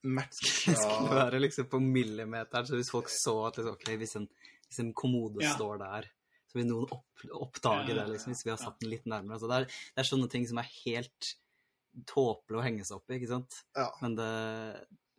[0.04, 4.16] matcha Det skulle være liksom på millimeteren, så hvis folk så at liksom, ok, hvis
[4.20, 4.28] en,
[4.68, 5.54] hvis en kommode Ja.
[5.56, 6.10] står der,
[6.48, 9.36] så vil noen opp, oppdage det, liksom, hvis vi har satt den litt nærmere.
[9.38, 11.34] Altså, det, er, det er sånne ting som er helt
[12.08, 13.64] tåpelig å henge seg opp i, ikke sant?
[13.78, 13.90] Ja.
[14.04, 14.32] Men det,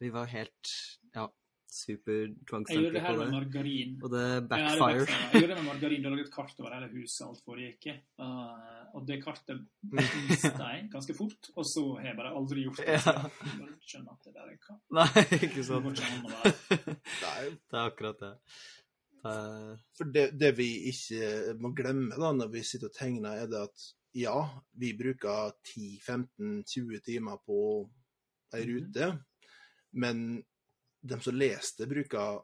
[0.01, 0.73] vi var helt,
[1.17, 1.27] ja,
[1.69, 3.97] Jeg gjorde det her med margarin.
[4.01, 5.03] Og det backfire.
[5.05, 6.05] Ja, Jeg gjorde det med margarin.
[6.05, 7.89] Du lagde jeg et kart over hele huset alt foregikk.
[8.17, 9.61] Uh, og det kartet
[9.93, 12.97] mista jeg ganske fort, og så har jeg bare aldri gjort det.
[12.97, 13.15] Ja.
[13.59, 14.79] jeg skjønner at det der er hva.
[14.99, 16.03] Nei, ikke sant?
[16.25, 18.35] Nei, Det er akkurat det.
[19.23, 23.47] Det For det, det vi ikke må glemme da, når vi sitter og tegner, er
[23.51, 23.87] det at
[24.19, 24.35] ja,
[24.79, 27.59] vi bruker 10-15-20 timer på
[28.55, 28.71] ei Mhm.
[28.71, 29.11] rute,
[29.93, 30.45] men
[31.03, 32.41] de som leser det, bruker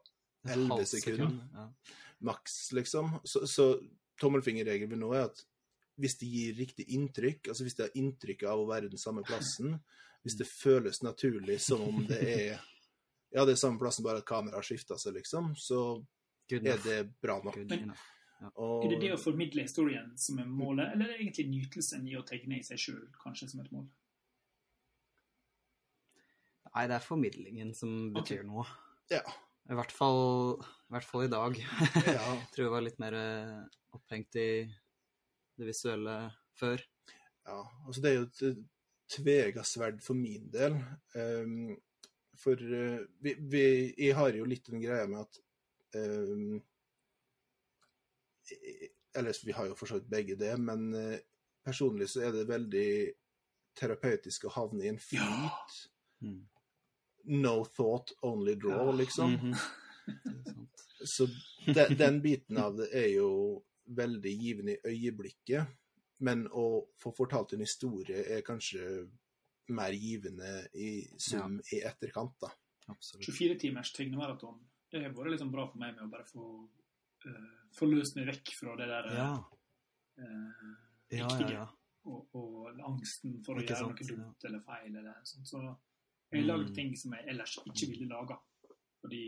[0.46, 1.72] 11 sekunder sekund, Ja.
[2.20, 3.20] maks, liksom.
[3.24, 3.80] Så, så
[4.20, 5.44] tommelfingerregelen nå er at
[5.96, 9.22] hvis det gir riktig inntrykk, altså hvis det har inntrykk av å være den samme
[9.24, 9.78] plassen,
[10.22, 12.60] hvis det føles naturlig som om det er
[13.34, 16.04] ja, det er samme plassen, bare at kameraet har skifta seg, liksom, så
[16.52, 17.56] er det bra nok.
[17.70, 17.94] Men.
[18.52, 22.04] Og, Er det det å formidle historien som er målet, eller er det egentlig nytelsen
[22.10, 23.86] i å tegne i seg sjøl kanskje som et mål?
[26.74, 28.66] Nei, det er formidlingen som betyr noe.
[29.12, 29.22] Ja.
[29.70, 31.60] I hvert fall, i, hvert fall i dag.
[32.18, 32.24] ja.
[32.34, 33.60] Jeg tror jeg var litt mer eh,
[33.96, 34.48] opphengt i
[35.54, 36.18] det visuelle
[36.58, 36.82] før.
[37.46, 38.64] Ja, altså det er jo et
[39.14, 40.76] tvega sverd for min del.
[41.14, 41.74] Um,
[42.40, 43.64] for uh, vi, vi,
[43.94, 45.40] jeg har jo litt den greia med at
[46.00, 46.62] ehm,
[49.16, 51.20] Ellers, vi har jo for så vidt begge det, men eh,
[51.64, 52.88] personlig så er det veldig
[53.78, 55.76] terapeutisk å havne i en flyt.
[56.20, 56.42] Mm.
[57.44, 58.96] No thought, only draw, Ja.
[59.04, 59.38] liksom.
[59.38, 60.66] Mm er.
[61.04, 61.26] Så
[61.66, 65.66] de, den biten av det er jo veldig givende i øyeblikket.
[66.24, 69.04] Men å få fortalt en historie er kanskje
[69.74, 72.52] mer givende i sum i etterkant, da.
[72.88, 73.26] Absolutt.
[73.26, 74.60] 24 timers tegnemaraton.
[74.94, 76.44] Det har vært liksom bra for meg med å bare få,
[77.26, 79.30] uh, få løst meg vekk fra det der Ja.
[80.18, 80.74] Uh,
[81.10, 81.56] Ja, ja, riktige.
[81.58, 81.64] ja.
[82.06, 84.14] Og, og angsten for å gjøre sant, noe ja.
[84.14, 84.96] dumt eller feil.
[85.00, 85.48] Eller sånt.
[85.48, 85.60] Så
[86.30, 86.74] jeg har lagd Mm.
[86.74, 88.38] ting som jeg ellers ikke ville laga.
[89.00, 89.20] Fordi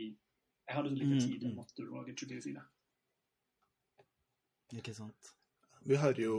[0.68, 1.42] jeg hadde så lite Mm, tid.
[1.42, 1.56] Jeg mm.
[1.56, 2.62] måtte lage 24 sider.
[4.76, 5.32] Ikke sant.
[5.86, 6.36] Vi har jo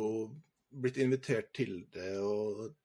[0.72, 2.76] blitt invitert til det, og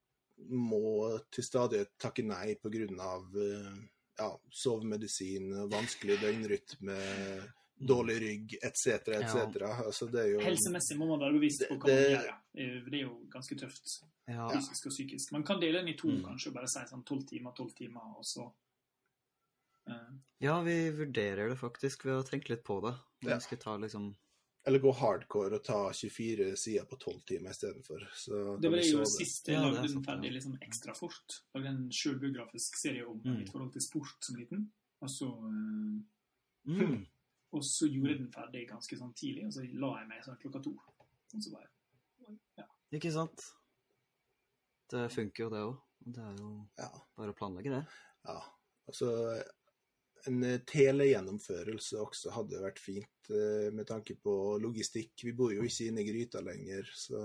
[0.49, 2.87] må til stadighet takke nei pga.
[3.35, 3.83] Uh,
[4.19, 6.97] ja, sovemedisin, vanskelig døgnrytme,
[7.83, 8.87] dårlig rygg etc.
[9.19, 9.63] etc.
[9.87, 12.91] Altså, det er jo Helsemessig må man være bevisst på hva Det- man gjør.
[12.91, 13.95] Det er jo ganske tøft,
[14.29, 15.33] Ja, fysisk og psykisk.
[15.33, 16.23] Man kan dele den i to, Mm.
[16.25, 18.53] kanskje, og bare si sånn 12 timer, 12 timer, og så
[19.89, 20.13] uh...
[20.41, 22.95] ja, vi vurderer det faktisk ved å tenke litt på det.
[23.27, 23.35] Ja.
[23.35, 24.15] Vi skal ta liksom
[24.65, 28.05] Eller gå hardcore og ta 24 sider på 12 timer istedenfor.
[28.15, 31.41] Så Det var jo siste sist jeg lagde den ferdig liksom ekstra fort.
[31.55, 33.39] Lagde en sjølbiografisk serie om Mm.
[33.41, 34.71] mitt forhold til sport som liten.
[35.03, 36.03] Og så, øh,
[36.65, 37.07] mm.
[37.53, 40.39] og så gjorde jeg den ferdig ganske sånn tidlig, og så la jeg meg sånn
[40.39, 40.77] klokka to.
[41.35, 41.69] Og så bare
[42.59, 42.65] ja.
[42.93, 43.43] Ikke sant?
[44.93, 45.77] Det funker jo, det òg.
[46.05, 46.89] Det er jo Ja.
[47.17, 47.87] bare å planlegge det.
[48.29, 48.41] ja.
[48.89, 49.43] Altså,
[50.29, 55.25] en eh, telegjennomførelse også hadde vært fint eh, med tanke på logistikk.
[55.27, 57.23] Vi bor jo ikke inne i gryta lenger, så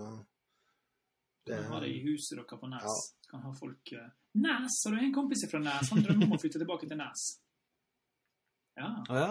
[1.48, 1.60] det...
[1.60, 2.88] kan ha det i huset dere på Nes.
[2.88, 3.28] Ja.
[3.32, 4.80] Kan ha folk eh, Nes!
[4.86, 5.92] Har du en kompis fra Nes?
[5.94, 7.28] Han drømmer om å flytte tilbake til Nes.
[8.78, 8.90] Ja.
[9.10, 9.30] Å ja.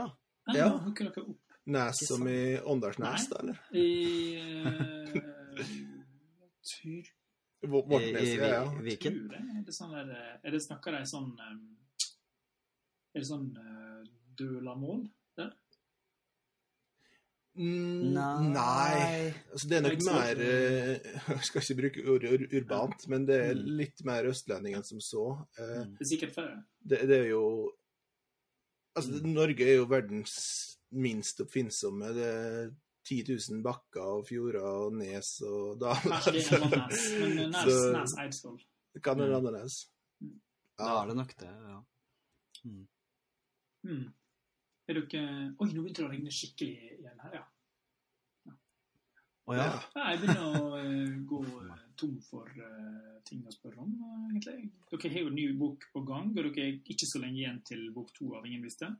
[0.52, 0.54] ja.
[0.56, 0.70] Ja.
[0.86, 1.42] Hooker dere opp.
[1.66, 3.58] Nes som i Åndalsnes, da, eller?
[3.74, 5.62] I uh,
[6.62, 7.08] Tyr...
[7.64, 8.60] I, Vortnes, i, ja.
[8.76, 9.16] Vi- Viken.
[9.34, 10.12] Er det, sånn der,
[10.44, 11.62] er det snakker de sånn um,
[13.16, 14.02] Er det sånn uh,
[14.36, 15.06] dølamål
[15.38, 15.54] der?
[17.56, 18.12] Mm,
[18.52, 19.32] nei.
[19.52, 23.06] Altså, det er nok Det er mer eh, Jeg skal ikke bruke ordet ur urbant,
[23.08, 23.70] men det er Mm.
[23.78, 25.22] litt mer østlending enn som så.
[25.58, 25.94] Eh, Mm.
[25.96, 26.58] Det er sikkert færre.
[26.84, 27.72] det, det er jo
[28.96, 29.32] Altså, Mm.
[29.34, 30.34] Norge er jo verdens
[30.92, 32.12] minst oppfinnsomme.
[32.16, 32.70] Det er
[33.04, 36.00] 10 000 bakker og fjorder og nes og daler.
[36.12, 38.60] Kanskje det men eh, Nes, Nes Eidsvoll.
[38.94, 39.36] Det kan være Mm.
[39.40, 39.80] annerledes.
[40.78, 41.80] Da er det nok det, ja.
[42.64, 42.86] Mm.
[43.86, 44.06] Hmm.
[44.88, 45.20] Er dere
[45.58, 47.44] Oi, nå begynte det å regne skikkelig igjen her, ja.
[49.46, 49.64] Å ja.
[49.66, 49.74] Ja.
[49.94, 53.92] Nei, Jeg begynner å eh, gå eh, tom for uh, ting å spørre om,
[54.32, 54.72] egentlig.
[54.90, 57.60] Dere har jo en ny bok på gang, og dere er ikke så lenge igjen
[57.68, 58.90] til bok to av Ingen visste.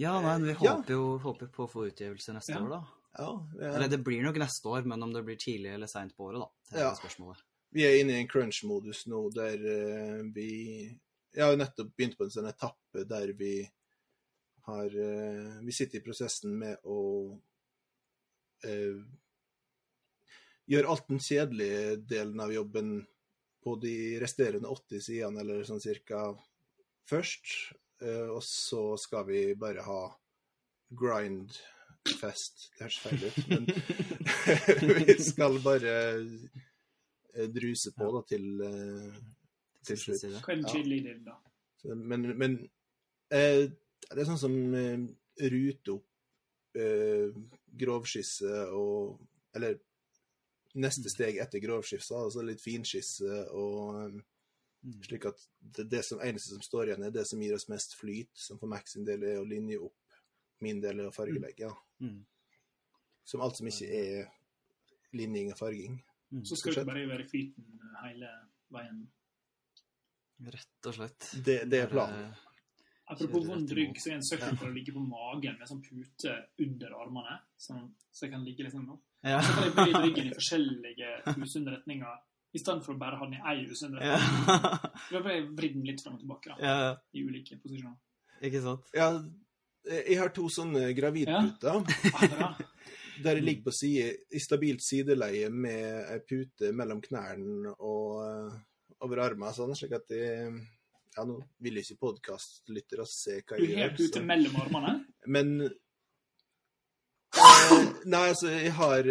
[0.00, 2.60] Ja, men vi håper jo håper på å få utgivelse neste Ja.
[2.64, 2.82] år, da.
[3.18, 6.14] Ja, er, Eller det blir nok neste år, men om det blir tidlig eller seint
[6.16, 6.48] på året, da.
[6.70, 6.94] Det er Ja.
[6.94, 7.42] spørsmålet.
[7.72, 9.56] vi er inne i en crunch-modus nå der
[10.32, 10.98] vi
[11.32, 13.54] Jeg har jo nettopp begynt på en sånn etappe der vi
[14.68, 16.98] har eh, Vi sitter i prosessen med å
[18.68, 19.00] eh,
[20.70, 23.00] gjøre alt den kjedelige delen av jobben
[23.62, 26.32] på de resterende 80 sidene, eller sånn cirka,
[27.08, 27.74] først.
[28.02, 30.00] Eh, og så skal vi bare ha
[30.98, 32.68] grindfest.
[32.74, 33.68] Det høres feil ut, men
[35.06, 39.22] vi skal bare eh, druse på da til, eh,
[39.86, 40.24] til slutt.
[40.28, 40.40] Ja.
[41.26, 41.36] da?
[41.82, 42.58] Så, men men
[43.34, 43.68] eh,
[44.08, 45.06] det er sånn som eh,
[45.52, 47.34] rute opp eh,
[47.78, 49.20] grovskisse og
[49.52, 49.74] Eller
[50.80, 54.20] neste steg etter grovskisse, altså litt finskisse og eh,
[54.82, 55.02] Mm.
[55.02, 57.94] Slik at det, det som eneste som står igjen, er det som gir oss mest
[57.94, 60.16] flyt, som for Max sin del er å linje opp,
[60.62, 61.68] min del er å fargelegge.
[61.68, 61.74] ja.
[62.02, 62.24] Mm.
[63.24, 64.24] Som alt som ikke er
[65.14, 66.00] linjing og farging.
[66.32, 66.44] Mm.
[66.48, 68.30] Så skal du bare være flyten hele
[68.74, 69.04] veien.
[70.42, 71.28] Rett og slett.
[71.44, 72.32] Det, det er planen.
[73.12, 76.34] Apropos vond rygg, så er en søkkel for å ligge på magen med sånn pute
[76.64, 78.96] under armene, sånn, så jeg kan ligge liksom nå.
[79.26, 79.40] Ja.
[79.44, 82.22] Så kan jeg bøye ryggen i forskjellige usunne retninger,
[82.52, 84.48] i stedet for å bare ha den i ei usunn retning.
[84.48, 84.72] ja.
[85.08, 86.90] Så jeg bare vri den litt frem og tilbake da, ja.
[87.12, 87.98] i ulike posisjoner.
[88.48, 88.88] Ikke sant?
[88.96, 89.12] Ja,
[89.92, 91.82] jeg har to sånne gravidputer.
[92.38, 92.52] Ja.
[93.22, 98.54] Der jeg ligger på side, i stabilt sideleie med ei pute mellom knærne og
[99.02, 100.22] over armene, sånn, slik at de
[101.12, 103.68] Ja, nå vil ikke podkastlyttere se hva jeg gjør.
[103.68, 104.92] Du er helt ute mellom armene.
[105.28, 105.74] Men eh,
[108.08, 109.10] Nei, altså, jeg har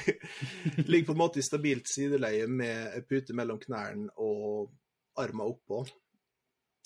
[0.90, 4.70] Ligger på en måte i stabilt sideleie med ei pute mellom knærne og
[5.20, 5.82] armene oppå.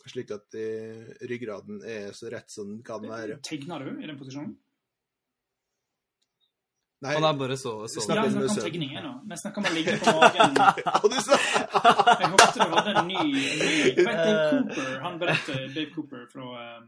[0.05, 3.39] Slik at eh, ryggraden er så rett som den kan være.
[3.47, 4.57] Tegner du i den posisjonen?
[7.05, 9.05] Nei, han er bare så, så Snakker Ja, om jeg snakker om søvn.
[9.05, 9.13] nå.
[9.29, 10.55] Vi snakker om å ligge på magen.
[12.21, 13.25] Jeg håpet du hadde en ny,
[13.61, 13.73] ny
[14.09, 16.47] vet Dave Cooper, han beretter Dave Cooper fra
[16.79, 16.87] um,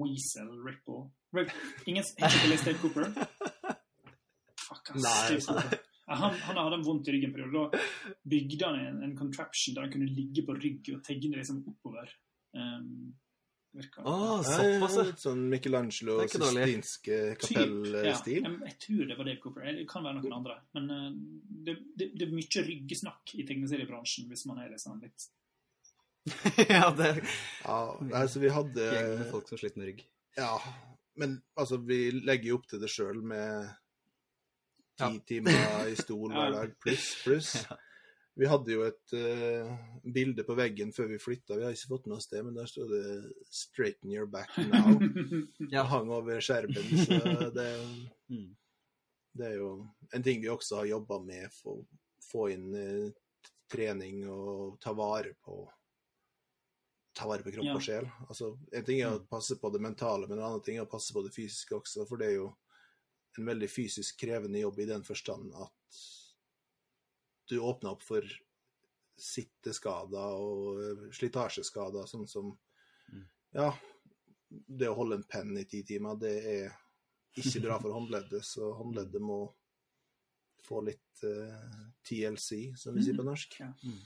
[0.00, 1.04] Weasel, Ripple.
[1.36, 1.52] Rip,
[1.86, 3.06] ingen har ikke lest Dave Cooper?
[4.66, 5.04] Fuck, ass.
[5.04, 5.78] Nei, Cooper.
[6.06, 7.70] Han, han hadde en vondt i ryggen, periode.
[7.70, 11.62] da bygde han en, en contraption der han kunne ligge på rygg og tegne liksom
[11.70, 12.10] oppover.
[12.54, 13.14] Um,
[13.76, 15.04] Nei, såpass, ja.
[15.20, 16.64] Sånn Michelangelo Det dårlig.
[16.66, 18.40] Sistinske kapellstil.
[18.40, 18.50] ja.
[18.50, 19.66] Jeg, jeg tror det var Dave Cooper.
[19.78, 20.58] Det kan være noen andre.
[20.78, 21.08] Men uh,
[21.66, 25.28] det, det, det er mye ryggesnakk i tegneseriebransjen hvis man er sånn litt
[26.72, 27.10] ja, det
[27.62, 27.80] Ja,
[28.18, 30.00] altså vi hadde gjeng med folk som sliter med rygg.
[30.36, 30.56] Ja,
[31.16, 33.68] men altså, vi legger jo opp til det sjøl med
[34.96, 35.10] ti Ja.
[35.28, 37.52] timer i stol hver dag, pluss, pluss.
[37.66, 37.76] Ja.
[38.36, 39.70] Vi hadde jo et uh,
[40.12, 42.90] bilde på veggen før vi flytta, vi har ikke fått noe sted, men der stod
[42.92, 43.04] det
[43.48, 45.00] 'Straighten your back now'.
[45.72, 45.82] Ja.
[45.88, 47.68] hang over skjermen, så det,
[49.32, 49.70] det er jo
[50.12, 51.86] en ting vi også har jobba med, for å
[52.28, 53.08] få inn uh,
[53.72, 55.64] trening og ta vare på
[57.16, 57.74] ta vare på kropp Ja.
[57.74, 58.04] og sjel.
[58.28, 59.26] Altså, en ting er å Mm.
[59.32, 62.04] passe på det mentale, men en annen ting er å passe på det fysiske også,
[62.06, 62.50] for det er jo
[63.38, 65.72] en veldig fysisk krevende jobb i den forstand at
[67.48, 68.26] du åpner opp for
[69.16, 72.54] sitteskader og eh, slitasjeskader, sånn som
[73.12, 73.22] Mm.
[73.54, 73.68] Ja,
[74.48, 76.74] det å holde en penn i ti timer, det er
[77.38, 79.40] ikke bra for håndleddet, så håndleddet må
[80.66, 83.60] få litt uh, TLC, som vi sier på norsk.
[83.62, 83.70] Ja.
[83.86, 84.00] Mm.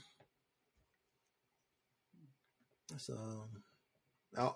[3.01, 3.15] Så
[4.35, 4.51] ja.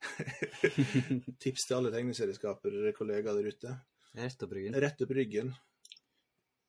[1.42, 3.74] Tips til alle tegneserieskapere, kollegaer der ute.
[4.14, 4.76] Rett opp ryggen.
[4.84, 5.50] Rett opp ryggen.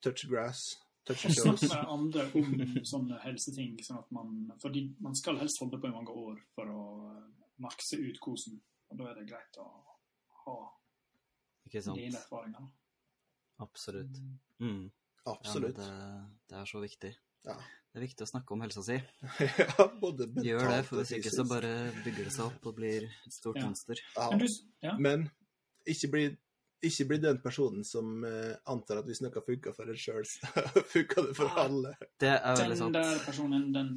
[0.01, 0.71] Touch grass.
[1.09, 5.89] Snakke med andre om sånne helseting, sånn at man Fordi man skal helst holde på
[5.89, 7.23] i mange år for å eh,
[7.63, 8.59] makse ut kosen.
[8.91, 9.65] Og da er det greit å
[10.45, 10.55] ha
[11.65, 11.97] Ikke sant?
[11.97, 12.69] dine erfaringer.
[13.61, 14.17] Absolutt.
[14.59, 14.91] Mm.
[15.25, 15.75] Ja, men Absolutt.
[15.77, 15.89] det,
[16.49, 17.11] det er så viktig.
[17.45, 17.55] Ja.
[17.91, 18.95] Det er viktig å snakke om helsa si.
[19.61, 21.71] ja, både mentalt Gjør det, for hvis ikke så bare
[22.05, 23.65] bygger det seg opp og blir et stort Ja.
[23.67, 24.01] monster.
[24.15, 24.29] Ja.
[24.31, 24.47] Men du,
[24.85, 24.93] ja.
[24.97, 25.25] Men
[25.91, 26.23] ikke bli,
[26.81, 30.49] ikke bli den personen som uh, antar at hvis noe funker for en sjøl, så
[30.93, 31.93] funker det for alle.
[32.21, 32.97] Det er veldig sant.
[32.97, 33.91] Den der personen, den,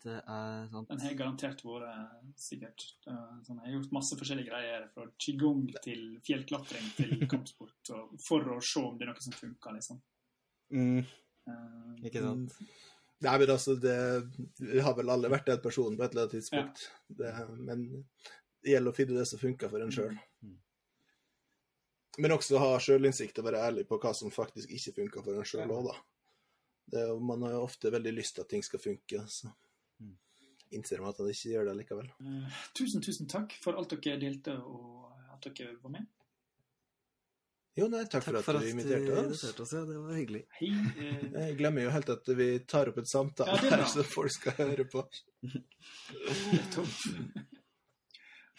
[0.00, 0.88] Det er sant.
[0.90, 5.66] den har garantert vært sikkert eh, sånn, Jeg har gjort masse forskjellige greier, fra qigong
[5.84, 10.00] til fjellklatring til kampsport, og, for å se om det er noe som funker, liksom.
[10.72, 11.02] Mm.
[11.48, 12.56] Uh, Ikke sant?
[13.20, 13.98] Nei, men altså, det,
[14.60, 16.86] det har vel alle vært den personen på et eller annet tidspunkt.
[17.12, 17.82] Det, men
[18.64, 20.14] det gjelder å finne det som funker for en sjøl.
[22.18, 25.44] Men også ha sjølinnsikt og være ærlig på hva som faktisk ikke funker for en
[25.46, 25.96] sjøl òg, da.
[26.90, 29.52] Det, er man har jo ofte veldig lyst til at ting skal funke, så
[30.00, 30.16] Mm.
[30.72, 32.06] innser man at man ikke gjør det likevel.
[32.24, 36.06] Eh, tusen, tusen takk for alt dere delte, og at dere var med.
[37.78, 39.44] Jo, nei, takk, for at du inviterte oss.
[39.44, 39.72] inviterte oss.
[39.76, 40.40] Ja, det var hyggelig.
[40.58, 40.70] Hei.
[40.98, 43.86] eh, Jeg glemmer jo helt at vi tar opp et samtale Ja, det er her,
[43.92, 45.04] så folk skal høre på.
[46.52, 46.88] Nettopp.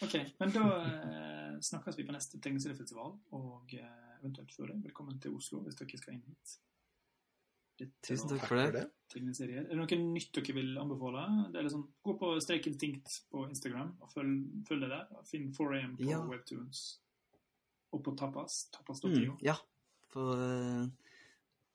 [0.02, 0.14] OK.
[0.40, 1.31] Men da eh,
[1.62, 4.82] snakkes vi på neste tegneseriefestival, og eh, eventuelt før det.
[4.88, 6.58] Velkommen til Oslo hvis dere skal inn hit.
[8.06, 8.84] Tusen takk for det.
[8.84, 11.24] Er det noe nytt dere vil anbefale?
[11.52, 14.36] Det er liksom, Gå på Streik Instinct på Instagram og følg,
[14.68, 15.22] følg det der.
[15.28, 16.20] Finn 4am på Ja.
[16.28, 16.82] Webtoons.
[17.92, 18.68] Og på Tapas.
[19.04, 19.56] Mm, ja.
[20.12, 20.86] På, uh,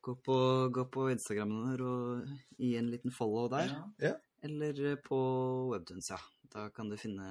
[0.01, 0.37] gå, på,
[0.73, 3.75] gå på Instagrammen og gi en liten follow der.
[4.01, 4.15] Ja.
[4.45, 5.19] Eller på
[5.73, 6.21] Webtoons, ja.
[6.53, 7.27] Da kan du finne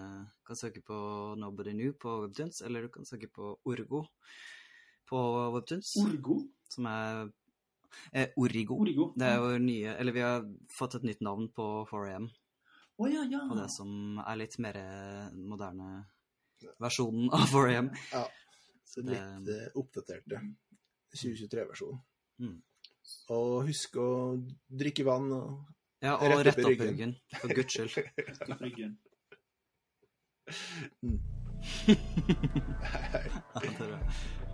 [0.47, 0.97] kan søke på
[1.41, 4.05] Nobody New på Webtoons, eller du kan søke på Orgo
[5.09, 5.21] på
[5.55, 6.41] Webtoons, Orgo.
[6.69, 7.29] som er
[8.13, 8.77] eh, Origo.
[8.83, 9.13] Origo.
[9.17, 12.29] Det er jo nye Eller vi har fått et nytt navn på 4AM,
[12.99, 13.43] Oh, ja, ja.
[13.49, 14.77] på det som er litt mer
[15.37, 16.07] moderne
[16.81, 17.91] versjonen av 4AM.
[18.13, 18.23] Ja.
[18.89, 20.39] Så litt det, oppdaterte
[21.13, 21.99] 2023-versjonen.
[22.41, 22.55] Mm.
[23.37, 24.07] Og husk å
[24.69, 25.67] drikke vann og
[26.05, 26.89] Ja, og Rett opp i rett opp ryggen.
[26.89, 28.97] ryggen, for guds skyld.
[33.57, 34.46] Stopp